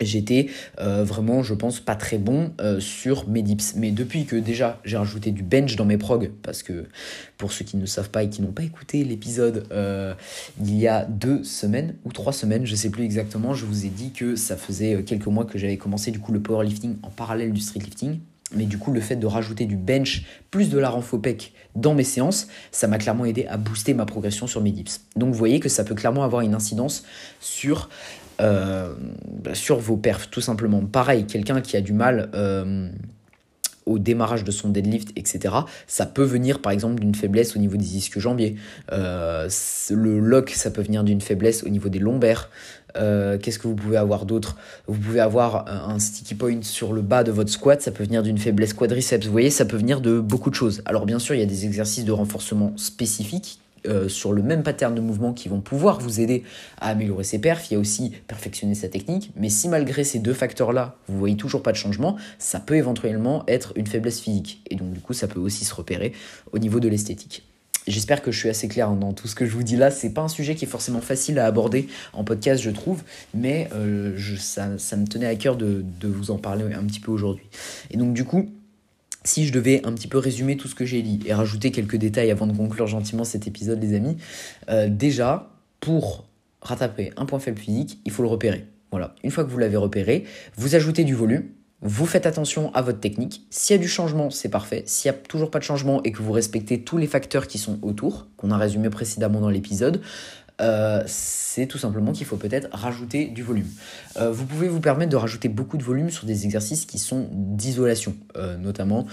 j'étais 0.00 0.48
euh, 0.80 1.04
vraiment, 1.04 1.42
je 1.42 1.54
pense, 1.54 1.80
pas 1.80 1.94
très 1.94 2.18
bon 2.18 2.52
euh, 2.60 2.80
sur 2.80 3.28
mes 3.28 3.42
dips. 3.42 3.74
Mais 3.76 3.90
depuis 3.90 4.24
que 4.24 4.36
déjà 4.36 4.80
j'ai 4.84 4.96
rajouté 4.96 5.30
du 5.30 5.42
bench 5.42 5.76
dans 5.76 5.84
mes 5.84 5.98
prog, 5.98 6.30
parce 6.42 6.62
que 6.62 6.86
pour 7.38 7.52
ceux 7.52 7.64
qui 7.64 7.76
ne 7.76 7.86
savent 7.86 8.10
pas 8.10 8.22
et 8.22 8.28
qui 8.28 8.42
n'ont 8.42 8.52
pas 8.52 8.62
écouté 8.62 9.04
l'épisode, 9.04 9.66
euh, 9.72 10.14
il 10.60 10.76
y 10.76 10.88
a 10.88 11.04
deux 11.04 11.44
semaines 11.44 11.94
ou 12.04 12.12
trois 12.12 12.32
semaines, 12.32 12.66
je 12.66 12.74
sais 12.74 12.90
plus 12.90 13.04
exactement, 13.04 13.54
je 13.54 13.66
vous 13.66 13.86
ai 13.86 13.90
dit 13.90 14.12
que 14.12 14.36
ça 14.36 14.56
faisait 14.56 15.02
quelques 15.04 15.26
mois 15.26 15.44
que 15.44 15.58
j'avais 15.58 15.76
commencé 15.76 16.10
du 16.10 16.18
coup 16.18 16.32
le 16.32 16.40
powerlifting 16.40 16.96
en 17.02 17.10
parallèle 17.10 17.52
du 17.52 17.60
streetlifting. 17.60 18.18
Mais 18.54 18.64
du 18.64 18.78
coup, 18.78 18.92
le 18.92 19.00
fait 19.00 19.16
de 19.16 19.26
rajouter 19.26 19.66
du 19.66 19.76
bench 19.76 20.22
plus 20.52 20.70
de 20.70 20.78
la 20.78 20.88
renfopec 20.88 21.52
dans 21.74 21.94
mes 21.94 22.04
séances, 22.04 22.46
ça 22.70 22.86
m'a 22.86 22.96
clairement 22.98 23.24
aidé 23.24 23.44
à 23.46 23.56
booster 23.56 23.92
ma 23.92 24.06
progression 24.06 24.46
sur 24.46 24.60
mes 24.60 24.70
dips. 24.70 25.00
Donc 25.16 25.32
vous 25.32 25.38
voyez 25.38 25.58
que 25.58 25.68
ça 25.68 25.82
peut 25.82 25.96
clairement 25.96 26.22
avoir 26.22 26.42
une 26.42 26.54
incidence 26.54 27.04
sur 27.40 27.88
euh, 28.40 28.94
sur 29.54 29.78
vos 29.78 29.96
perfs, 29.96 30.28
tout 30.30 30.40
simplement. 30.40 30.80
Pareil, 30.80 31.26
quelqu'un 31.26 31.60
qui 31.60 31.76
a 31.76 31.80
du 31.80 31.92
mal 31.92 32.30
euh, 32.34 32.88
au 33.86 33.98
démarrage 33.98 34.44
de 34.44 34.50
son 34.50 34.68
deadlift, 34.68 35.10
etc., 35.16 35.54
ça 35.86 36.06
peut 36.06 36.24
venir 36.24 36.60
par 36.60 36.72
exemple 36.72 37.00
d'une 37.00 37.14
faiblesse 37.14 37.56
au 37.56 37.58
niveau 37.58 37.76
des 37.76 37.96
ischios 37.96 38.20
jambiers. 38.20 38.56
Euh, 38.92 39.48
le 39.90 40.18
lock, 40.18 40.50
ça 40.50 40.70
peut 40.70 40.82
venir 40.82 41.04
d'une 41.04 41.20
faiblesse 41.20 41.64
au 41.64 41.68
niveau 41.68 41.88
des 41.88 41.98
lombaires. 41.98 42.50
Qu'est-ce 42.94 43.58
que 43.58 43.68
vous 43.68 43.74
pouvez 43.74 43.98
avoir 43.98 44.24
d'autre? 44.24 44.56
Vous 44.86 44.98
pouvez 44.98 45.20
avoir 45.20 45.68
un 45.68 45.98
sticky 45.98 46.34
point 46.34 46.62
sur 46.62 46.94
le 46.94 47.02
bas 47.02 47.24
de 47.24 47.30
votre 47.30 47.50
squat, 47.50 47.82
ça 47.82 47.90
peut 47.90 48.04
venir 48.04 48.22
d'une 48.22 48.38
faiblesse 48.38 48.72
quadriceps. 48.72 49.26
Vous 49.26 49.32
voyez, 49.32 49.50
ça 49.50 49.66
peut 49.66 49.76
venir 49.76 50.00
de 50.00 50.18
beaucoup 50.18 50.48
de 50.48 50.54
choses. 50.54 50.80
Alors 50.86 51.04
bien 51.04 51.18
sûr, 51.18 51.34
il 51.34 51.40
y 51.40 51.42
a 51.42 51.46
des 51.46 51.66
exercices 51.66 52.06
de 52.06 52.12
renforcement 52.12 52.72
spécifiques 52.78 53.60
euh, 53.86 54.08
sur 54.08 54.32
le 54.32 54.42
même 54.42 54.62
pattern 54.62 54.94
de 54.94 55.00
mouvement 55.00 55.32
qui 55.32 55.48
vont 55.48 55.60
pouvoir 55.60 56.00
vous 56.00 56.20
aider 56.20 56.42
à 56.80 56.88
améliorer 56.88 57.24
ses 57.24 57.38
perfs. 57.38 57.70
Il 57.70 57.74
y 57.74 57.76
a 57.76 57.80
aussi 57.80 58.12
perfectionner 58.26 58.74
sa 58.74 58.88
technique. 58.88 59.32
Mais 59.36 59.48
si 59.48 59.68
malgré 59.68 60.04
ces 60.04 60.18
deux 60.18 60.34
facteurs-là, 60.34 60.96
vous 61.08 61.18
voyez 61.18 61.36
toujours 61.36 61.62
pas 61.62 61.72
de 61.72 61.76
changement, 61.76 62.16
ça 62.38 62.60
peut 62.60 62.76
éventuellement 62.76 63.44
être 63.48 63.72
une 63.76 63.86
faiblesse 63.86 64.20
physique. 64.20 64.62
Et 64.70 64.76
donc 64.76 64.92
du 64.92 65.00
coup, 65.00 65.12
ça 65.12 65.28
peut 65.28 65.40
aussi 65.40 65.64
se 65.64 65.74
repérer 65.74 66.12
au 66.52 66.58
niveau 66.58 66.80
de 66.80 66.88
l'esthétique. 66.88 67.42
J'espère 67.86 68.20
que 68.20 68.32
je 68.32 68.38
suis 68.38 68.48
assez 68.48 68.66
clair 68.66 68.90
dans 68.90 69.12
tout 69.12 69.28
ce 69.28 69.36
que 69.36 69.46
je 69.46 69.52
vous 69.52 69.62
dis 69.62 69.76
là. 69.76 69.92
C'est 69.92 70.12
pas 70.12 70.22
un 70.22 70.28
sujet 70.28 70.56
qui 70.56 70.64
est 70.64 70.68
forcément 70.68 71.00
facile 71.00 71.38
à 71.38 71.46
aborder 71.46 71.86
en 72.12 72.24
podcast, 72.24 72.60
je 72.60 72.70
trouve, 72.70 73.04
mais 73.32 73.68
euh, 73.74 74.18
ça, 74.38 74.66
me 74.66 75.06
tenait 75.06 75.26
à 75.26 75.36
cœur 75.36 75.56
de, 75.56 75.84
de 76.00 76.08
vous 76.08 76.32
en 76.32 76.38
parler 76.38 76.64
un 76.74 76.82
petit 76.82 76.98
peu 76.98 77.12
aujourd'hui. 77.12 77.46
Et 77.92 77.96
donc 77.96 78.12
du 78.12 78.24
coup, 78.24 78.50
si 79.26 79.46
je 79.46 79.52
devais 79.52 79.84
un 79.84 79.92
petit 79.92 80.08
peu 80.08 80.18
résumer 80.18 80.56
tout 80.56 80.68
ce 80.68 80.74
que 80.74 80.84
j'ai 80.84 81.02
dit 81.02 81.20
et 81.26 81.34
rajouter 81.34 81.70
quelques 81.70 81.96
détails 81.96 82.30
avant 82.30 82.46
de 82.46 82.56
conclure 82.56 82.86
gentiment 82.86 83.24
cet 83.24 83.46
épisode, 83.46 83.82
les 83.82 83.94
amis, 83.94 84.16
euh, 84.70 84.88
déjà, 84.88 85.50
pour 85.80 86.26
rattraper 86.62 87.12
un 87.16 87.26
point 87.26 87.38
faible 87.38 87.58
physique, 87.58 87.98
il 88.04 88.12
faut 88.12 88.22
le 88.22 88.28
repérer. 88.28 88.66
Voilà, 88.90 89.14
une 89.22 89.30
fois 89.30 89.44
que 89.44 89.50
vous 89.50 89.58
l'avez 89.58 89.76
repéré, 89.76 90.24
vous 90.56 90.74
ajoutez 90.74 91.04
du 91.04 91.14
volume, 91.14 91.44
vous 91.82 92.06
faites 92.06 92.24
attention 92.24 92.72
à 92.72 92.82
votre 92.82 93.00
technique. 93.00 93.46
S'il 93.50 93.76
y 93.76 93.78
a 93.78 93.82
du 93.82 93.88
changement, 93.88 94.30
c'est 94.30 94.48
parfait. 94.48 94.82
S'il 94.86 95.10
n'y 95.10 95.16
a 95.16 95.20
toujours 95.20 95.50
pas 95.50 95.58
de 95.58 95.64
changement 95.64 96.02
et 96.04 96.12
que 96.12 96.22
vous 96.22 96.32
respectez 96.32 96.82
tous 96.82 96.96
les 96.96 97.06
facteurs 97.06 97.46
qui 97.46 97.58
sont 97.58 97.78
autour, 97.82 98.28
qu'on 98.36 98.50
a 98.50 98.56
résumé 98.56 98.88
précédemment 98.88 99.40
dans 99.40 99.50
l'épisode, 99.50 100.00
euh, 100.60 101.02
c'est 101.06 101.66
tout 101.66 101.78
simplement 101.78 102.12
qu'il 102.12 102.26
faut 102.26 102.36
peut-être 102.36 102.68
rajouter 102.72 103.26
du 103.26 103.42
volume. 103.42 103.68
Euh, 104.16 104.30
vous 104.30 104.46
pouvez 104.46 104.68
vous 104.68 104.80
permettre 104.80 105.10
de 105.10 105.16
rajouter 105.16 105.48
beaucoup 105.48 105.76
de 105.76 105.82
volume 105.82 106.10
sur 106.10 106.26
des 106.26 106.44
exercices 106.44 106.86
qui 106.86 106.98
sont 106.98 107.28
d'isolation, 107.30 108.14
euh, 108.36 108.56
notamment 108.56 109.06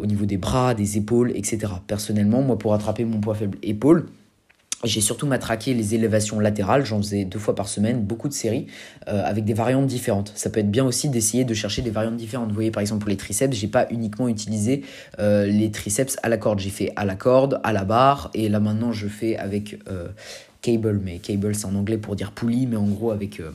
au 0.00 0.04
niveau 0.04 0.26
des 0.26 0.36
bras, 0.36 0.74
des 0.74 0.96
épaules, 0.96 1.30
etc. 1.36 1.72
Personnellement, 1.86 2.42
moi 2.42 2.58
pour 2.58 2.72
rattraper 2.72 3.04
mon 3.04 3.20
poids 3.20 3.36
faible 3.36 3.56
épaule, 3.62 4.08
j'ai 4.82 5.00
surtout 5.00 5.28
matraqué 5.28 5.74
les 5.74 5.94
élévations 5.94 6.40
latérales, 6.40 6.84
j'en 6.84 6.98
faisais 6.98 7.24
deux 7.24 7.38
fois 7.38 7.54
par 7.54 7.68
semaine, 7.68 8.00
beaucoup 8.00 8.26
de 8.26 8.32
séries, 8.32 8.66
avec 9.06 9.44
des 9.44 9.54
variantes 9.54 9.86
différentes. 9.86 10.32
Ça 10.34 10.50
peut 10.50 10.58
être 10.58 10.72
bien 10.72 10.84
aussi 10.84 11.08
d'essayer 11.08 11.44
de 11.44 11.54
chercher 11.54 11.82
des 11.82 11.90
variantes 11.90 12.16
différentes. 12.16 12.48
Vous 12.48 12.54
voyez 12.54 12.72
par 12.72 12.80
exemple 12.80 13.02
pour 13.02 13.10
les 13.10 13.16
triceps, 13.16 13.56
j'ai 13.56 13.68
pas 13.68 13.86
uniquement 13.92 14.26
utilisé 14.26 14.82
les 15.20 15.70
triceps 15.70 16.16
à 16.24 16.28
la 16.28 16.36
corde, 16.36 16.58
j'ai 16.58 16.70
fait 16.70 16.92
à 16.96 17.04
la 17.04 17.14
corde, 17.14 17.60
à 17.62 17.72
la 17.72 17.84
barre, 17.84 18.32
et 18.34 18.48
là 18.48 18.58
maintenant 18.58 18.90
je 18.90 19.06
fais 19.06 19.36
avec 19.36 19.78
cable, 20.60 21.00
mais 21.02 21.18
cable 21.18 21.54
c'est 21.54 21.66
en 21.66 21.74
anglais 21.74 21.98
pour 21.98 22.16
dire 22.16 22.32
poulie, 22.32 22.66
mais 22.66 22.76
en 22.76 22.86
gros 22.86 23.10
avec 23.10 23.40
euh, 23.40 23.50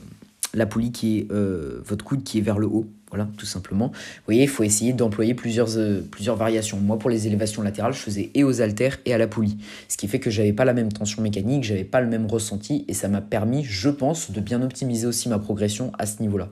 la 0.54 0.66
poulie 0.66 0.92
qui 0.92 1.18
est 1.18 1.32
euh, 1.32 1.80
votre 1.84 2.04
coude 2.04 2.22
qui 2.24 2.38
est 2.38 2.42
vers 2.42 2.58
le 2.58 2.66
haut 2.66 2.86
voilà, 3.10 3.28
tout 3.36 3.46
simplement. 3.46 3.88
Vous 3.88 4.22
voyez, 4.26 4.42
il 4.42 4.48
faut 4.48 4.64
essayer 4.64 4.92
d'employer 4.92 5.34
plusieurs, 5.34 5.76
euh, 5.76 6.00
plusieurs 6.10 6.36
variations. 6.36 6.78
Moi, 6.78 6.98
pour 6.98 7.08
les 7.08 7.26
élévations 7.26 7.62
latérales, 7.62 7.92
je 7.92 8.00
faisais 8.00 8.30
et 8.34 8.42
aux 8.42 8.60
haltères 8.60 8.98
et 9.04 9.14
à 9.14 9.18
la 9.18 9.28
poulie. 9.28 9.58
Ce 9.88 9.96
qui 9.96 10.08
fait 10.08 10.18
que 10.18 10.28
j'avais 10.28 10.52
pas 10.52 10.64
la 10.64 10.74
même 10.74 10.92
tension 10.92 11.22
mécanique, 11.22 11.62
j'avais 11.62 11.84
pas 11.84 12.00
le 12.00 12.08
même 12.08 12.26
ressenti 12.26 12.84
et 12.88 12.94
ça 12.94 13.08
m'a 13.08 13.20
permis, 13.20 13.64
je 13.64 13.88
pense, 13.88 14.32
de 14.32 14.40
bien 14.40 14.60
optimiser 14.60 15.06
aussi 15.06 15.28
ma 15.28 15.38
progression 15.38 15.92
à 15.98 16.06
ce 16.06 16.20
niveau-là. 16.20 16.48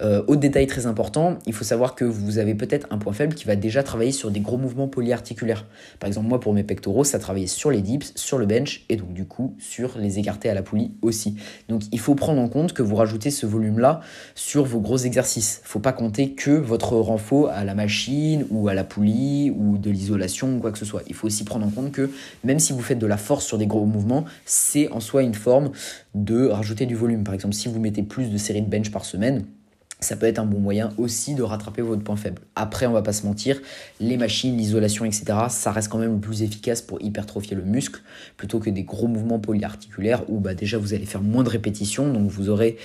Euh, 0.00 0.22
autre 0.26 0.40
détail 0.40 0.66
très 0.66 0.86
important, 0.86 1.38
il 1.46 1.52
faut 1.52 1.64
savoir 1.64 1.94
que 1.94 2.06
vous 2.06 2.38
avez 2.38 2.54
peut-être 2.54 2.86
un 2.90 2.96
point 2.96 3.12
faible 3.12 3.34
qui 3.34 3.44
va 3.44 3.54
déjà 3.54 3.82
travailler 3.82 4.12
sur 4.12 4.30
des 4.30 4.40
gros 4.40 4.56
mouvements 4.56 4.88
polyarticulaires. 4.88 5.66
Par 5.98 6.08
exemple, 6.08 6.28
moi, 6.28 6.40
pour 6.40 6.54
mes 6.54 6.64
pectoraux, 6.64 7.04
ça 7.04 7.18
travaillait 7.18 7.46
sur 7.46 7.70
les 7.70 7.82
dips, 7.82 8.12
sur 8.14 8.38
le 8.38 8.46
bench 8.46 8.84
et 8.88 8.96
donc 8.96 9.12
du 9.12 9.26
coup 9.26 9.54
sur 9.58 9.98
les 9.98 10.18
écartés 10.18 10.48
à 10.48 10.54
la 10.54 10.62
poulie 10.62 10.92
aussi. 11.02 11.36
Donc 11.68 11.82
il 11.92 12.00
faut 12.00 12.14
prendre 12.14 12.40
en 12.40 12.48
compte 12.48 12.72
que 12.72 12.82
vous 12.82 12.96
rajoutez 12.96 13.30
ce 13.30 13.44
volume-là 13.44 14.00
sur 14.34 14.64
vos 14.64 14.80
gros 14.80 14.96
exercices. 14.96 15.60
Faut 15.64 15.80
pas 15.80 15.89
compter 15.92 16.32
que 16.32 16.50
votre 16.50 16.96
renfort 16.96 17.50
à 17.50 17.64
la 17.64 17.74
machine 17.74 18.46
ou 18.50 18.68
à 18.68 18.74
la 18.74 18.84
poulie 18.84 19.50
ou 19.50 19.78
de 19.78 19.90
l'isolation 19.90 20.56
ou 20.56 20.60
quoi 20.60 20.72
que 20.72 20.78
ce 20.78 20.84
soit. 20.84 21.02
Il 21.08 21.14
faut 21.14 21.26
aussi 21.26 21.44
prendre 21.44 21.66
en 21.66 21.70
compte 21.70 21.92
que 21.92 22.10
même 22.44 22.58
si 22.58 22.72
vous 22.72 22.80
faites 22.80 22.98
de 22.98 23.06
la 23.06 23.16
force 23.16 23.46
sur 23.46 23.58
des 23.58 23.66
gros 23.66 23.86
mouvements, 23.86 24.24
c'est 24.44 24.90
en 24.92 25.00
soi 25.00 25.22
une 25.22 25.34
forme 25.34 25.70
de 26.14 26.46
rajouter 26.46 26.86
du 26.86 26.94
volume. 26.94 27.24
Par 27.24 27.34
exemple, 27.34 27.54
si 27.54 27.68
vous 27.68 27.80
mettez 27.80 28.02
plus 28.02 28.30
de 28.30 28.38
séries 28.38 28.62
de 28.62 28.68
bench 28.68 28.90
par 28.90 29.04
semaine, 29.04 29.44
ça 30.00 30.16
peut 30.16 30.26
être 30.26 30.38
un 30.38 30.46
bon 30.46 30.58
moyen 30.58 30.90
aussi 30.98 31.34
de 31.34 31.42
rattraper 31.42 31.82
votre 31.82 32.02
point 32.02 32.16
faible. 32.16 32.42
Après, 32.56 32.86
on 32.86 32.92
va 32.92 33.02
pas 33.02 33.12
se 33.12 33.26
mentir, 33.26 33.60
les 34.00 34.16
machines, 34.16 34.56
l'isolation, 34.56 35.04
etc., 35.04 35.24
ça 35.48 35.72
reste 35.72 35.88
quand 35.88 35.98
même 35.98 36.14
le 36.14 36.20
plus 36.20 36.42
efficace 36.42 36.82
pour 36.82 37.00
hypertrophier 37.02 37.56
le 37.56 37.62
muscle, 37.62 38.00
plutôt 38.36 38.58
que 38.58 38.70
des 38.70 38.82
gros 38.82 39.08
mouvements 39.08 39.38
polyarticulaires 39.38 40.28
où 40.28 40.40
bah, 40.40 40.54
déjà 40.54 40.78
vous 40.78 40.94
allez 40.94 41.06
faire 41.06 41.22
moins 41.22 41.44
de 41.44 41.50
répétitions, 41.50 42.12
donc 42.12 42.30
vous 42.30 42.48
aurez 42.48 42.78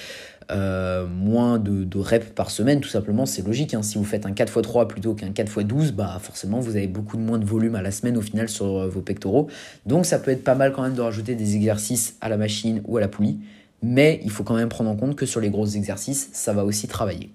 euh, 0.51 1.07
moins 1.07 1.57
de, 1.57 1.87
reps 1.97 2.31
par 2.35 2.51
semaine, 2.51 2.79
tout 2.79 2.89
simplement, 2.89 3.25
c'est 3.25 3.45
logique. 3.45 3.73
Hein. 3.73 3.81
Si 3.81 3.97
vous 3.97 4.03
faites 4.03 4.25
un 4.25 4.31
4x3 4.31 4.87
plutôt 4.87 5.15
qu'un 5.15 5.29
4x12, 5.29 5.91
bah 5.91 6.17
forcément 6.21 6.59
vous 6.59 6.75
avez 6.75 6.87
beaucoup 6.87 7.17
de 7.17 7.21
moins 7.21 7.39
de 7.39 7.45
volume 7.45 7.75
à 7.75 7.81
la 7.81 7.91
semaine 7.91 8.17
au 8.17 8.21
final 8.21 8.47
sur 8.49 8.65
euh, 8.65 8.87
vos 8.87 9.01
pectoraux. 9.01 9.47
Donc 9.85 10.05
ça 10.05 10.19
peut 10.19 10.31
être 10.31 10.43
pas 10.43 10.55
mal 10.55 10.71
quand 10.71 10.83
même 10.83 10.93
de 10.93 11.01
rajouter 11.01 11.35
des 11.35 11.55
exercices 11.55 12.17
à 12.21 12.29
la 12.29 12.37
machine 12.37 12.81
ou 12.85 12.97
à 12.97 13.01
la 13.01 13.07
poulie 13.07 13.39
mais 13.85 14.19
il 14.23 14.31
faut 14.31 14.43
quand 14.43 14.55
même 14.55 14.69
prendre 14.69 14.89
en 14.89 14.95
compte 14.95 15.15
que 15.15 15.27
sur 15.27 15.39
les 15.39 15.51
gros 15.51 15.67
exercices, 15.67 16.29
ça 16.33 16.53
va 16.53 16.65
aussi 16.65 16.87
travailler. 16.87 17.29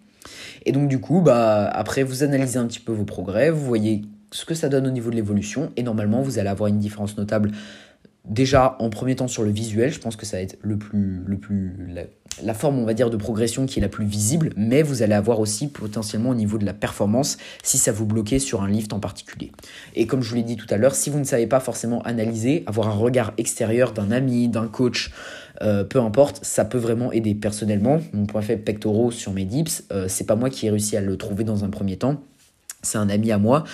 Et 0.66 0.72
donc 0.72 0.88
du 0.88 0.98
coup, 0.98 1.20
bah, 1.20 1.70
après, 1.72 2.02
vous 2.02 2.24
analysez 2.24 2.58
un 2.58 2.66
petit 2.66 2.80
peu 2.80 2.92
vos 2.92 3.04
progrès, 3.04 3.50
vous 3.50 3.64
voyez 3.64 4.02
ce 4.32 4.44
que 4.44 4.54
ça 4.54 4.68
donne 4.68 4.86
au 4.86 4.90
niveau 4.90 5.10
de 5.10 5.16
l'évolution, 5.16 5.70
et 5.76 5.82
normalement, 5.82 6.22
vous 6.22 6.38
allez 6.38 6.48
avoir 6.48 6.68
une 6.68 6.78
différence 6.78 7.16
notable 7.16 7.52
déjà 8.24 8.76
en 8.78 8.90
premier 8.90 9.16
temps 9.16 9.28
sur 9.28 9.42
le 9.42 9.50
visuel, 9.50 9.92
je 9.92 9.98
pense 9.98 10.16
que 10.16 10.26
ça 10.26 10.36
va 10.36 10.42
être 10.42 10.58
le 10.62 10.76
plus, 10.76 11.22
le 11.26 11.38
plus, 11.38 11.74
la, 12.42 12.54
forme, 12.54 12.78
on 12.78 12.84
va 12.84 12.94
dire, 12.94 13.10
de 13.10 13.16
progression 13.16 13.66
qui 13.66 13.78
est 13.78 13.82
la 13.82 13.88
plus 13.88 14.04
visible, 14.04 14.50
mais 14.56 14.82
vous 14.82 15.02
allez 15.02 15.14
avoir 15.14 15.40
aussi 15.40 15.68
potentiellement 15.68 16.30
au 16.30 16.34
niveau 16.34 16.58
de 16.58 16.64
la 16.64 16.74
performance 16.74 17.38
si 17.62 17.78
ça 17.78 17.92
vous 17.92 18.06
bloquait 18.06 18.38
sur 18.38 18.62
un 18.62 18.68
lift 18.68 18.92
en 18.92 19.00
particulier. 19.00 19.52
Et 19.94 20.06
comme 20.06 20.22
je 20.22 20.30
vous 20.30 20.36
l'ai 20.36 20.42
dit 20.42 20.56
tout 20.56 20.66
à 20.70 20.76
l'heure, 20.76 20.94
si 20.94 21.10
vous 21.10 21.18
ne 21.18 21.24
savez 21.24 21.46
pas 21.46 21.60
forcément 21.60 22.02
analyser, 22.02 22.62
avoir 22.66 22.88
un 22.88 22.94
regard 22.94 23.32
extérieur 23.38 23.92
d'un 23.92 24.10
ami, 24.10 24.48
d'un 24.48 24.68
coach, 24.68 25.12
euh, 25.62 25.84
peu 25.84 26.00
importe, 26.00 26.44
ça 26.44 26.64
peut 26.64 26.78
vraiment 26.78 27.12
aider 27.12 27.34
personnellement. 27.34 28.00
Mon 28.12 28.26
point 28.26 28.42
faible 28.42 28.62
pectoraux 28.62 29.10
sur 29.10 29.32
mes 29.32 29.44
dips, 29.44 29.84
euh, 29.92 30.06
c'est 30.08 30.24
pas 30.24 30.36
moi 30.36 30.50
qui 30.50 30.66
ai 30.66 30.70
réussi 30.70 30.96
à 30.96 31.00
le 31.00 31.16
trouver 31.16 31.44
dans 31.44 31.64
un 31.64 31.68
premier 31.68 31.96
temps, 31.96 32.22
c'est 32.82 32.98
un 32.98 33.08
ami 33.08 33.30
à 33.30 33.38
moi. 33.38 33.64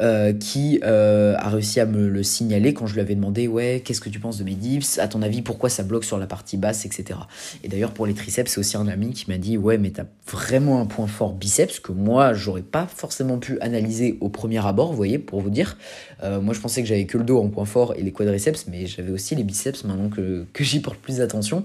Euh, 0.00 0.32
qui 0.32 0.78
euh, 0.84 1.34
a 1.38 1.48
réussi 1.48 1.80
à 1.80 1.86
me 1.86 2.06
le 2.06 2.22
signaler 2.22 2.72
quand 2.72 2.86
je 2.86 2.94
lui 2.94 3.00
avais 3.00 3.16
demandé 3.16 3.48
ouais 3.48 3.82
qu'est-ce 3.84 4.00
que 4.00 4.08
tu 4.08 4.20
penses 4.20 4.38
de 4.38 4.44
mes 4.44 4.54
dips 4.54 4.96
à 5.00 5.08
ton 5.08 5.22
avis 5.22 5.42
pourquoi 5.42 5.68
ça 5.70 5.82
bloque 5.82 6.04
sur 6.04 6.18
la 6.18 6.28
partie 6.28 6.56
basse 6.56 6.86
etc 6.86 7.18
et 7.64 7.68
d'ailleurs 7.68 7.90
pour 7.90 8.06
les 8.06 8.14
triceps 8.14 8.52
c'est 8.52 8.60
aussi 8.60 8.76
un 8.76 8.86
ami 8.86 9.10
qui 9.10 9.28
m'a 9.28 9.38
dit 9.38 9.58
ouais 9.58 9.76
mais 9.76 9.90
t'as 9.90 10.04
vraiment 10.30 10.80
un 10.80 10.86
point 10.86 11.08
fort 11.08 11.32
biceps 11.32 11.80
que 11.80 11.90
moi 11.90 12.32
j'aurais 12.32 12.62
pas 12.62 12.86
forcément 12.86 13.38
pu 13.38 13.58
analyser 13.60 14.18
au 14.20 14.28
premier 14.28 14.64
abord 14.64 14.90
vous 14.90 14.96
voyez 14.96 15.18
pour 15.18 15.40
vous 15.40 15.50
dire. 15.50 15.76
Euh, 16.22 16.40
moi 16.40 16.54
je 16.54 16.60
pensais 16.60 16.80
que 16.80 16.86
j'avais 16.86 17.06
que 17.06 17.18
le 17.18 17.24
dos 17.24 17.42
en 17.42 17.48
point 17.48 17.64
fort 17.64 17.94
et 17.96 18.02
les 18.02 18.12
quadriceps 18.12 18.68
mais 18.68 18.86
j'avais 18.86 19.10
aussi 19.10 19.34
les 19.34 19.42
biceps 19.42 19.82
maintenant 19.82 20.10
que, 20.10 20.44
que 20.52 20.62
j'y 20.62 20.78
porte 20.78 20.98
plus 20.98 21.20
attention 21.20 21.64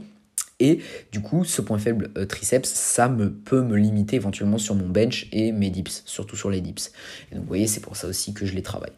et 0.64 0.80
du 1.12 1.20
coup, 1.20 1.44
ce 1.44 1.62
point 1.62 1.78
faible 1.78 2.10
euh, 2.18 2.26
triceps, 2.26 2.70
ça 2.70 3.10
me 3.10 3.30
peut 3.30 3.62
me 3.62 3.76
limiter 3.76 4.16
éventuellement 4.16 4.58
sur 4.58 4.76
mon 4.76 4.88
bench 4.88 5.28
et 5.34 5.52
mes 5.52 5.70
dips, 5.70 6.04
surtout 6.06 6.38
sur 6.38 6.50
les 6.50 6.62
dips. 6.62 6.94
Et 7.32 7.36
donc 7.36 7.44
vous 7.44 7.50
voyez, 7.50 7.68
c'est 7.68 7.82
pour 7.82 7.98
ça 7.98 8.08
aussi 8.08 8.34
que 8.34 8.46
je 8.46 8.56
les 8.56 8.62
travaille. 8.62 8.94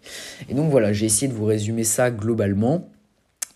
Et 0.47 0.53
donc 0.53 0.69
voilà, 0.69 0.93
j'ai 0.93 1.07
essayé 1.07 1.27
de 1.27 1.33
vous 1.33 1.45
résumer 1.45 1.83
ça 1.83 2.11
globalement. 2.11 2.87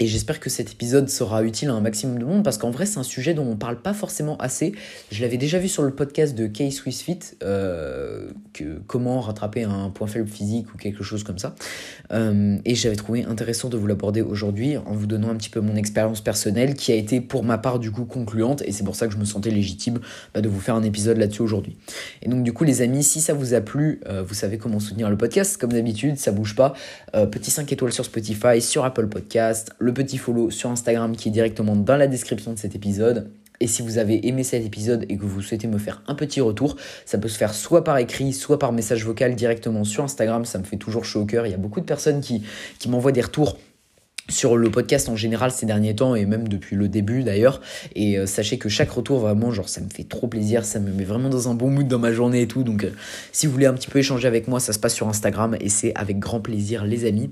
Et 0.02 0.08
j'espère 0.08 0.40
que 0.40 0.50
cet 0.50 0.72
épisode 0.72 1.10
sera 1.10 1.44
utile 1.44 1.68
à 1.68 1.74
un 1.74 1.82
maximum 1.82 2.20
de 2.20 2.24
monde 2.24 2.42
parce 2.42 2.58
qu'en 2.58 2.70
vrai, 2.70 2.86
c'est 2.86 3.00
un 3.00 3.04
sujet 3.04 3.34
dont 3.34 3.46
on 3.46 3.58
parle 3.58 3.82
pas 3.82 3.94
forcément 3.94 4.38
assez. 4.38 4.72
Je 5.12 5.22
l'avais 5.22 5.36
déjà 5.36 5.60
vu 5.60 5.68
sur 5.68 5.84
le 5.84 5.92
podcast 5.92 6.36
de 6.36 6.48
Case 6.48 6.76
Swiss 6.76 7.02
Fit, 7.02 7.20
euh, 7.44 8.30
que, 8.54 8.80
comment 8.88 9.20
rattraper 9.20 9.66
un 9.66 9.90
point 9.90 10.08
faible 10.08 10.30
physique 10.30 10.74
ou 10.74 10.78
quelque 10.78 11.04
chose 11.04 11.26
comme 11.26 11.38
ça. 11.38 11.54
Euh, 12.14 12.58
et 12.64 12.76
j'avais 12.76 12.96
trouvé 12.96 13.26
intéressant 13.26 13.68
de 13.68 13.76
vous 13.76 13.88
l'aborder 13.88 14.22
aujourd'hui 14.22 14.78
en 14.78 14.94
vous 14.94 15.06
donnant 15.06 15.32
un 15.32 15.36
petit 15.36 15.50
peu 15.50 15.60
mon 15.60 15.76
expérience 15.76 16.22
personnelle 16.22 16.76
qui 16.76 16.94
a 16.94 16.96
été 16.96 17.20
pour 17.20 17.44
ma 17.44 17.58
part 17.58 17.78
du 17.78 17.92
coup 17.92 18.06
concluante 18.06 18.62
et 18.62 18.72
c'est 18.72 18.86
pour 18.86 18.96
ça 18.96 19.06
que 19.06 19.14
je 19.14 19.20
me 19.20 19.26
sentais 19.26 19.52
légitime 19.52 20.00
bah, 20.34 20.40
de 20.40 20.48
vous 20.48 20.62
faire 20.62 20.76
un 20.76 20.84
épisode 20.84 21.18
là-dessus 21.18 21.42
aujourd'hui. 21.42 21.76
Et 22.22 22.30
donc 22.30 22.44
du 22.44 22.54
coup 22.54 22.64
les 22.64 22.82
amis, 22.82 23.04
si 23.04 23.20
ça 23.20 23.34
vous 23.34 23.54
a 23.54 23.60
plu, 23.60 24.00
euh, 24.08 24.24
vous 24.24 24.34
savez 24.34 24.58
comment 24.58 24.80
soutenir 24.80 25.10
le 25.10 25.18
podcast. 25.18 25.58
Comme 25.58 25.74
d'habitude, 25.74 26.18
ça 26.18 26.32
bouge 26.32 26.56
pas. 26.56 26.74
petit 27.12 27.52
5 27.52 27.70
étoiles 27.74 27.92
sur 27.92 28.06
Spotify, 28.06 28.62
sur 28.62 28.86
Apple 28.86 29.08
Podcast 29.08 29.74
le 29.89 29.89
petit 29.94 30.18
follow 30.18 30.50
sur 30.52 30.70
Instagram 30.70 31.16
qui 31.16 31.30
est 31.30 31.32
directement 31.32 31.76
dans 31.76 31.98
la 31.98 32.08
description 32.08 32.54
de 32.54 32.58
cet 32.58 32.76
épisode. 32.76 33.32
Et 33.62 33.68
si 33.68 33.82
vous 33.82 33.98
avez 33.98 34.26
aimé 34.28 34.44
cet 34.44 34.66
épisode 34.66 35.06
et 35.10 35.18
que 35.18 35.26
vous 35.26 35.42
souhaitez 35.42 35.68
me 35.68 35.78
faire 35.78 36.02
un 36.08 36.16
petit 36.16 36.40
retour, 36.40 36.78
ça 37.06 37.18
peut 37.18 37.28
se 37.28 37.38
faire 37.38 37.54
soit 37.54 37.84
par 37.84 37.98
écrit, 37.98 38.32
soit 38.32 38.58
par 38.58 38.72
message 38.72 39.06
vocal 39.06 39.36
directement 39.36 39.84
sur 39.84 40.04
Instagram. 40.04 40.46
Ça 40.46 40.60
me 40.60 40.64
fait 40.64 40.78
toujours 40.78 41.04
chaud 41.04 41.22
au 41.22 41.26
cœur. 41.26 41.46
Il 41.46 41.52
y 41.52 41.56
a 41.56 41.58
beaucoup 41.58 41.82
de 41.82 41.86
personnes 41.86 42.22
qui, 42.22 42.44
qui 42.80 42.90
m'envoient 42.90 43.12
des 43.12 43.22
retours 43.22 43.58
sur 44.30 44.58
le 44.58 44.70
podcast 44.70 45.10
en 45.10 45.16
général 45.16 45.52
ces 45.52 45.66
derniers 45.66 45.96
temps 45.96 46.16
et 46.16 46.26
même 46.26 46.48
depuis 46.48 46.76
le 46.76 46.88
début 46.88 47.24
d'ailleurs 47.24 47.62
et 47.96 48.18
euh, 48.18 48.26
sachez 48.26 48.58
que 48.58 48.70
chaque 48.70 48.92
retour 48.92 49.20
vraiment 49.20 49.52
genre 49.52 49.68
ça 49.68 49.82
me 49.82 49.90
fait 49.90 50.04
trop 50.04 50.28
plaisir 50.28 50.66
ça 50.66 50.80
me 50.80 50.92
met 50.92 51.04
vraiment 51.04 51.30
dans 51.30 51.50
un 51.50 51.56
bon 51.56 51.70
mood 51.70 51.88
dans 51.88 51.98
ma 51.98 52.14
journée 52.14 52.44
et 52.44 52.48
tout 52.48 52.64
donc 52.64 52.84
euh, 52.84 52.92
si 53.32 53.48
vous 53.48 53.54
voulez 53.54 53.66
un 53.66 53.74
petit 53.74 53.90
peu 53.90 53.98
échanger 53.98 54.28
avec 54.28 54.48
moi 54.48 54.60
ça 54.60 54.72
se 54.72 54.78
passe 54.78 54.94
sur 54.94 55.08
Instagram 55.08 55.58
et 55.60 55.70
c'est 55.70 55.94
avec 55.96 56.20
grand 56.20 56.42
plaisir 56.42 56.86
les 56.86 57.06
amis 57.06 57.32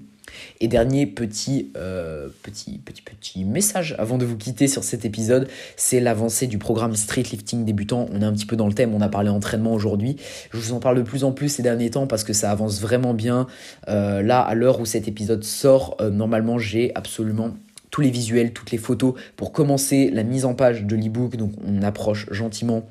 et 0.60 0.68
dernier 0.68 1.06
petit, 1.06 1.72
euh, 1.78 2.30
petit, 2.44 2.80
petit, 2.84 3.02
petit 3.02 3.46
message 3.46 3.96
avant 3.98 4.18
de 4.18 4.26
vous 4.26 4.38
quitter 4.38 4.68
sur 4.68 4.84
cet 4.84 5.06
épisode, 5.06 5.48
c'est 5.76 6.00
l'avancée 6.00 6.48
du 6.48 6.58
programme 6.58 6.96
Street 6.96 7.24
Lifting 7.24 7.66
débutant. 7.66 8.08
On 8.14 8.22
est 8.22 8.26
un 8.26 8.34
petit 8.34 8.46
peu 8.46 8.56
dans 8.56 8.68
le 8.68 8.74
thème, 8.74 8.94
on 8.94 9.02
a 9.02 9.10
parlé 9.10 9.30
entraînement 9.30 9.74
aujourd'hui. 9.74 10.18
Je 10.52 10.58
vous 10.58 10.74
en 10.74 10.80
parle 10.80 10.98
de 10.98 11.04
plus 11.04 11.24
en 11.24 11.32
plus 11.32 11.50
ces 11.50 11.64
derniers 11.64 11.90
temps 11.90 12.08
parce 12.08 12.24
que 12.24 12.34
ça 12.34 12.52
avance 12.52 12.82
vraiment 12.82 13.14
bien. 13.14 13.48
Euh, 13.88 14.22
là, 14.22 14.42
à 14.42 14.56
l'heure 14.56 14.80
où 14.80 14.86
cet 14.86 15.08
épisode 15.08 15.44
sort, 15.44 15.98
euh, 16.02 16.10
normalement, 16.10 16.58
j'ai 16.58 16.92
absolument 16.96 17.52
tous 17.92 18.02
les 18.02 18.10
visuels, 18.10 18.54
toutes 18.54 18.72
les 18.72 18.78
photos 18.78 19.14
pour 19.36 19.52
commencer 19.52 20.10
la 20.12 20.24
mise 20.24 20.46
en 20.46 20.54
page 20.54 20.84
de 20.84 20.96
l'ebook. 20.96 21.36
Donc, 21.38 21.52
on 21.66 21.82
approche 21.82 22.28
gentiment 22.32 22.88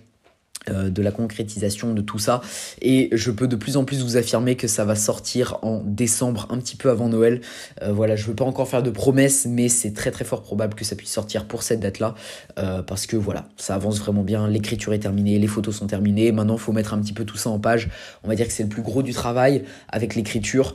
de 0.68 1.02
la 1.02 1.10
concrétisation 1.10 1.94
de 1.94 2.02
tout 2.02 2.18
ça. 2.18 2.40
Et 2.82 3.08
je 3.12 3.30
peux 3.30 3.48
de 3.48 3.56
plus 3.56 3.76
en 3.76 3.84
plus 3.84 4.02
vous 4.02 4.16
affirmer 4.16 4.56
que 4.56 4.68
ça 4.68 4.84
va 4.84 4.94
sortir 4.94 5.58
en 5.62 5.82
décembre 5.84 6.46
un 6.50 6.58
petit 6.58 6.76
peu 6.76 6.90
avant 6.90 7.08
Noël. 7.08 7.40
Euh, 7.82 7.92
voilà 7.92 8.16
je 8.16 8.26
veux 8.26 8.34
pas 8.34 8.44
encore 8.44 8.68
faire 8.68 8.82
de 8.82 8.90
promesses 8.90 9.46
mais 9.48 9.68
c'est 9.68 9.92
très 9.92 10.10
très 10.10 10.24
fort 10.24 10.42
probable 10.42 10.74
que 10.74 10.84
ça 10.84 10.96
puisse 10.96 11.10
sortir 11.10 11.46
pour 11.46 11.62
cette 11.62 11.80
date 11.80 11.98
là 11.98 12.14
euh, 12.58 12.82
parce 12.82 13.06
que 13.06 13.16
voilà 13.16 13.48
ça 13.56 13.74
avance 13.74 13.98
vraiment 13.98 14.22
bien 14.22 14.48
l'écriture 14.48 14.92
est 14.92 14.98
terminée 14.98 15.38
les 15.38 15.46
photos 15.46 15.76
sont 15.76 15.86
terminées. 15.86 16.32
Maintenant 16.32 16.56
faut 16.56 16.72
mettre 16.72 16.94
un 16.94 16.98
petit 16.98 17.12
peu 17.12 17.24
tout 17.24 17.36
ça 17.36 17.50
en 17.50 17.58
page. 17.58 17.88
On 18.24 18.28
va 18.28 18.34
dire 18.34 18.46
que 18.46 18.52
c'est 18.52 18.62
le 18.62 18.68
plus 18.68 18.82
gros 18.82 19.02
du 19.02 19.12
travail 19.12 19.64
avec 19.88 20.14
l'écriture 20.14 20.74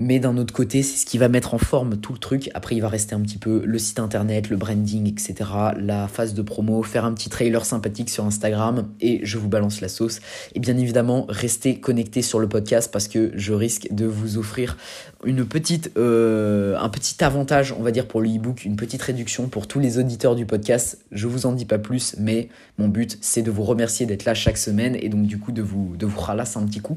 mais 0.00 0.18
d'un 0.18 0.38
autre 0.38 0.54
côté, 0.54 0.82
c'est 0.82 0.96
ce 0.96 1.04
qui 1.04 1.18
va 1.18 1.28
mettre 1.28 1.52
en 1.52 1.58
forme 1.58 1.98
tout 1.98 2.14
le 2.14 2.18
truc. 2.18 2.50
Après, 2.54 2.74
il 2.74 2.80
va 2.80 2.88
rester 2.88 3.14
un 3.14 3.20
petit 3.20 3.36
peu 3.36 3.62
le 3.66 3.78
site 3.78 4.00
internet, 4.00 4.48
le 4.48 4.56
branding, 4.56 5.06
etc. 5.06 5.50
La 5.78 6.08
phase 6.08 6.32
de 6.32 6.40
promo, 6.40 6.82
faire 6.82 7.04
un 7.04 7.12
petit 7.12 7.28
trailer 7.28 7.66
sympathique 7.66 8.08
sur 8.08 8.24
Instagram 8.24 8.88
et 9.02 9.20
je 9.24 9.36
vous 9.36 9.48
balance 9.48 9.82
la 9.82 9.88
sauce. 9.88 10.20
Et 10.54 10.60
bien 10.60 10.78
évidemment, 10.78 11.26
restez 11.28 11.80
connectés 11.80 12.22
sur 12.22 12.40
le 12.40 12.48
podcast 12.48 12.90
parce 12.90 13.08
que 13.08 13.30
je 13.34 13.52
risque 13.52 13.88
de 13.90 14.06
vous 14.06 14.38
offrir 14.38 14.78
une 15.26 15.44
petite, 15.44 15.92
euh, 15.98 16.78
un 16.78 16.88
petit 16.88 17.22
avantage, 17.22 17.74
on 17.78 17.82
va 17.82 17.90
dire, 17.90 18.08
pour 18.08 18.22
le 18.22 18.30
e-book, 18.30 18.64
une 18.64 18.76
petite 18.76 19.02
réduction 19.02 19.48
pour 19.48 19.66
tous 19.66 19.80
les 19.80 19.98
auditeurs 19.98 20.34
du 20.34 20.46
podcast. 20.46 20.98
Je 21.12 21.26
vous 21.26 21.44
en 21.44 21.52
dis 21.52 21.66
pas 21.66 21.78
plus, 21.78 22.16
mais 22.18 22.48
mon 22.78 22.88
but, 22.88 23.18
c'est 23.20 23.42
de 23.42 23.50
vous 23.50 23.64
remercier 23.64 24.06
d'être 24.06 24.24
là 24.24 24.32
chaque 24.32 24.56
semaine 24.56 24.96
et 24.98 25.10
donc 25.10 25.26
du 25.26 25.38
coup 25.38 25.52
de 25.52 25.60
vous, 25.60 25.94
de 25.98 26.06
vous 26.06 26.20
ralasser 26.20 26.58
un 26.58 26.64
petit 26.64 26.80
coup. 26.80 26.96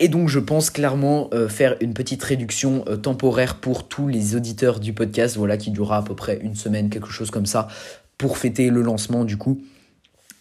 Et 0.00 0.08
donc, 0.08 0.28
je 0.28 0.40
pense 0.40 0.70
clairement 0.70 1.30
euh, 1.32 1.48
faire 1.48 1.76
une 1.80 1.94
petite 1.94 2.20
réduction 2.20 2.31
réduction 2.32 2.84
euh, 2.88 2.96
temporaire 2.96 3.56
pour 3.56 3.88
tous 3.88 4.08
les 4.08 4.34
auditeurs 4.34 4.80
du 4.80 4.94
podcast, 4.94 5.36
voilà, 5.36 5.58
qui 5.58 5.70
durera 5.70 5.98
à 5.98 6.02
peu 6.02 6.14
près 6.14 6.38
une 6.42 6.54
semaine, 6.54 6.88
quelque 6.88 7.10
chose 7.10 7.30
comme 7.30 7.46
ça, 7.46 7.68
pour 8.16 8.38
fêter 8.38 8.70
le 8.70 8.82
lancement 8.82 9.24
du 9.24 9.36
coup. 9.36 9.60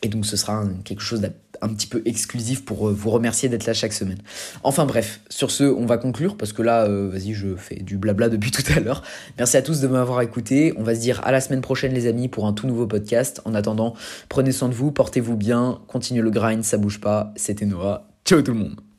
Et 0.04 0.08
donc 0.08 0.26
ce 0.26 0.36
sera 0.36 0.64
quelque 0.84 1.02
chose 1.02 1.22
d'un 1.22 1.68
petit 1.68 1.86
peu 1.86 2.02
exclusif 2.06 2.66
pour 2.66 2.88
euh, 2.88 2.94
vous 2.94 3.12
remercier 3.12 3.50
d'être 3.50 3.66
là 3.68 3.74
chaque 3.74 3.94
semaine. 3.94 4.18
Enfin 4.64 4.86
bref, 4.86 5.22
sur 5.30 5.52
ce, 5.52 5.64
on 5.64 5.86
va 5.86 5.98
conclure 5.98 6.38
parce 6.38 6.54
que 6.54 6.64
là, 6.64 6.86
euh, 6.86 7.10
vas-y, 7.12 7.34
je 7.34 7.56
fais 7.56 7.76
du 7.76 7.98
blabla 7.98 8.30
depuis 8.30 8.52
tout 8.58 8.64
à 8.76 8.80
l'heure. 8.80 9.04
Merci 9.38 9.58
à 9.58 9.62
tous 9.62 9.82
de 9.82 9.88
m'avoir 9.88 10.22
écouté. 10.22 10.74
On 10.78 10.84
va 10.84 10.96
se 10.96 11.02
dire 11.02 11.22
à 11.24 11.32
la 11.32 11.42
semaine 11.42 11.62
prochaine 11.62 11.94
les 11.94 12.08
amis 12.08 12.30
pour 12.30 12.48
un 12.48 12.54
tout 12.54 12.66
nouveau 12.68 12.88
podcast. 12.88 13.42
En 13.46 13.54
attendant, 13.54 13.94
prenez 14.30 14.54
soin 14.54 14.70
de 14.70 14.74
vous, 14.74 14.92
portez-vous 14.92 15.36
bien, 15.36 15.82
continuez 15.88 16.22
le 16.22 16.32
grind, 16.32 16.64
ça 16.64 16.78
bouge 16.78 17.00
pas. 17.00 17.34
C'était 17.36 17.66
Noah. 17.66 18.08
Ciao 18.26 18.42
tout 18.42 18.54
le 18.54 18.60
monde. 18.60 18.82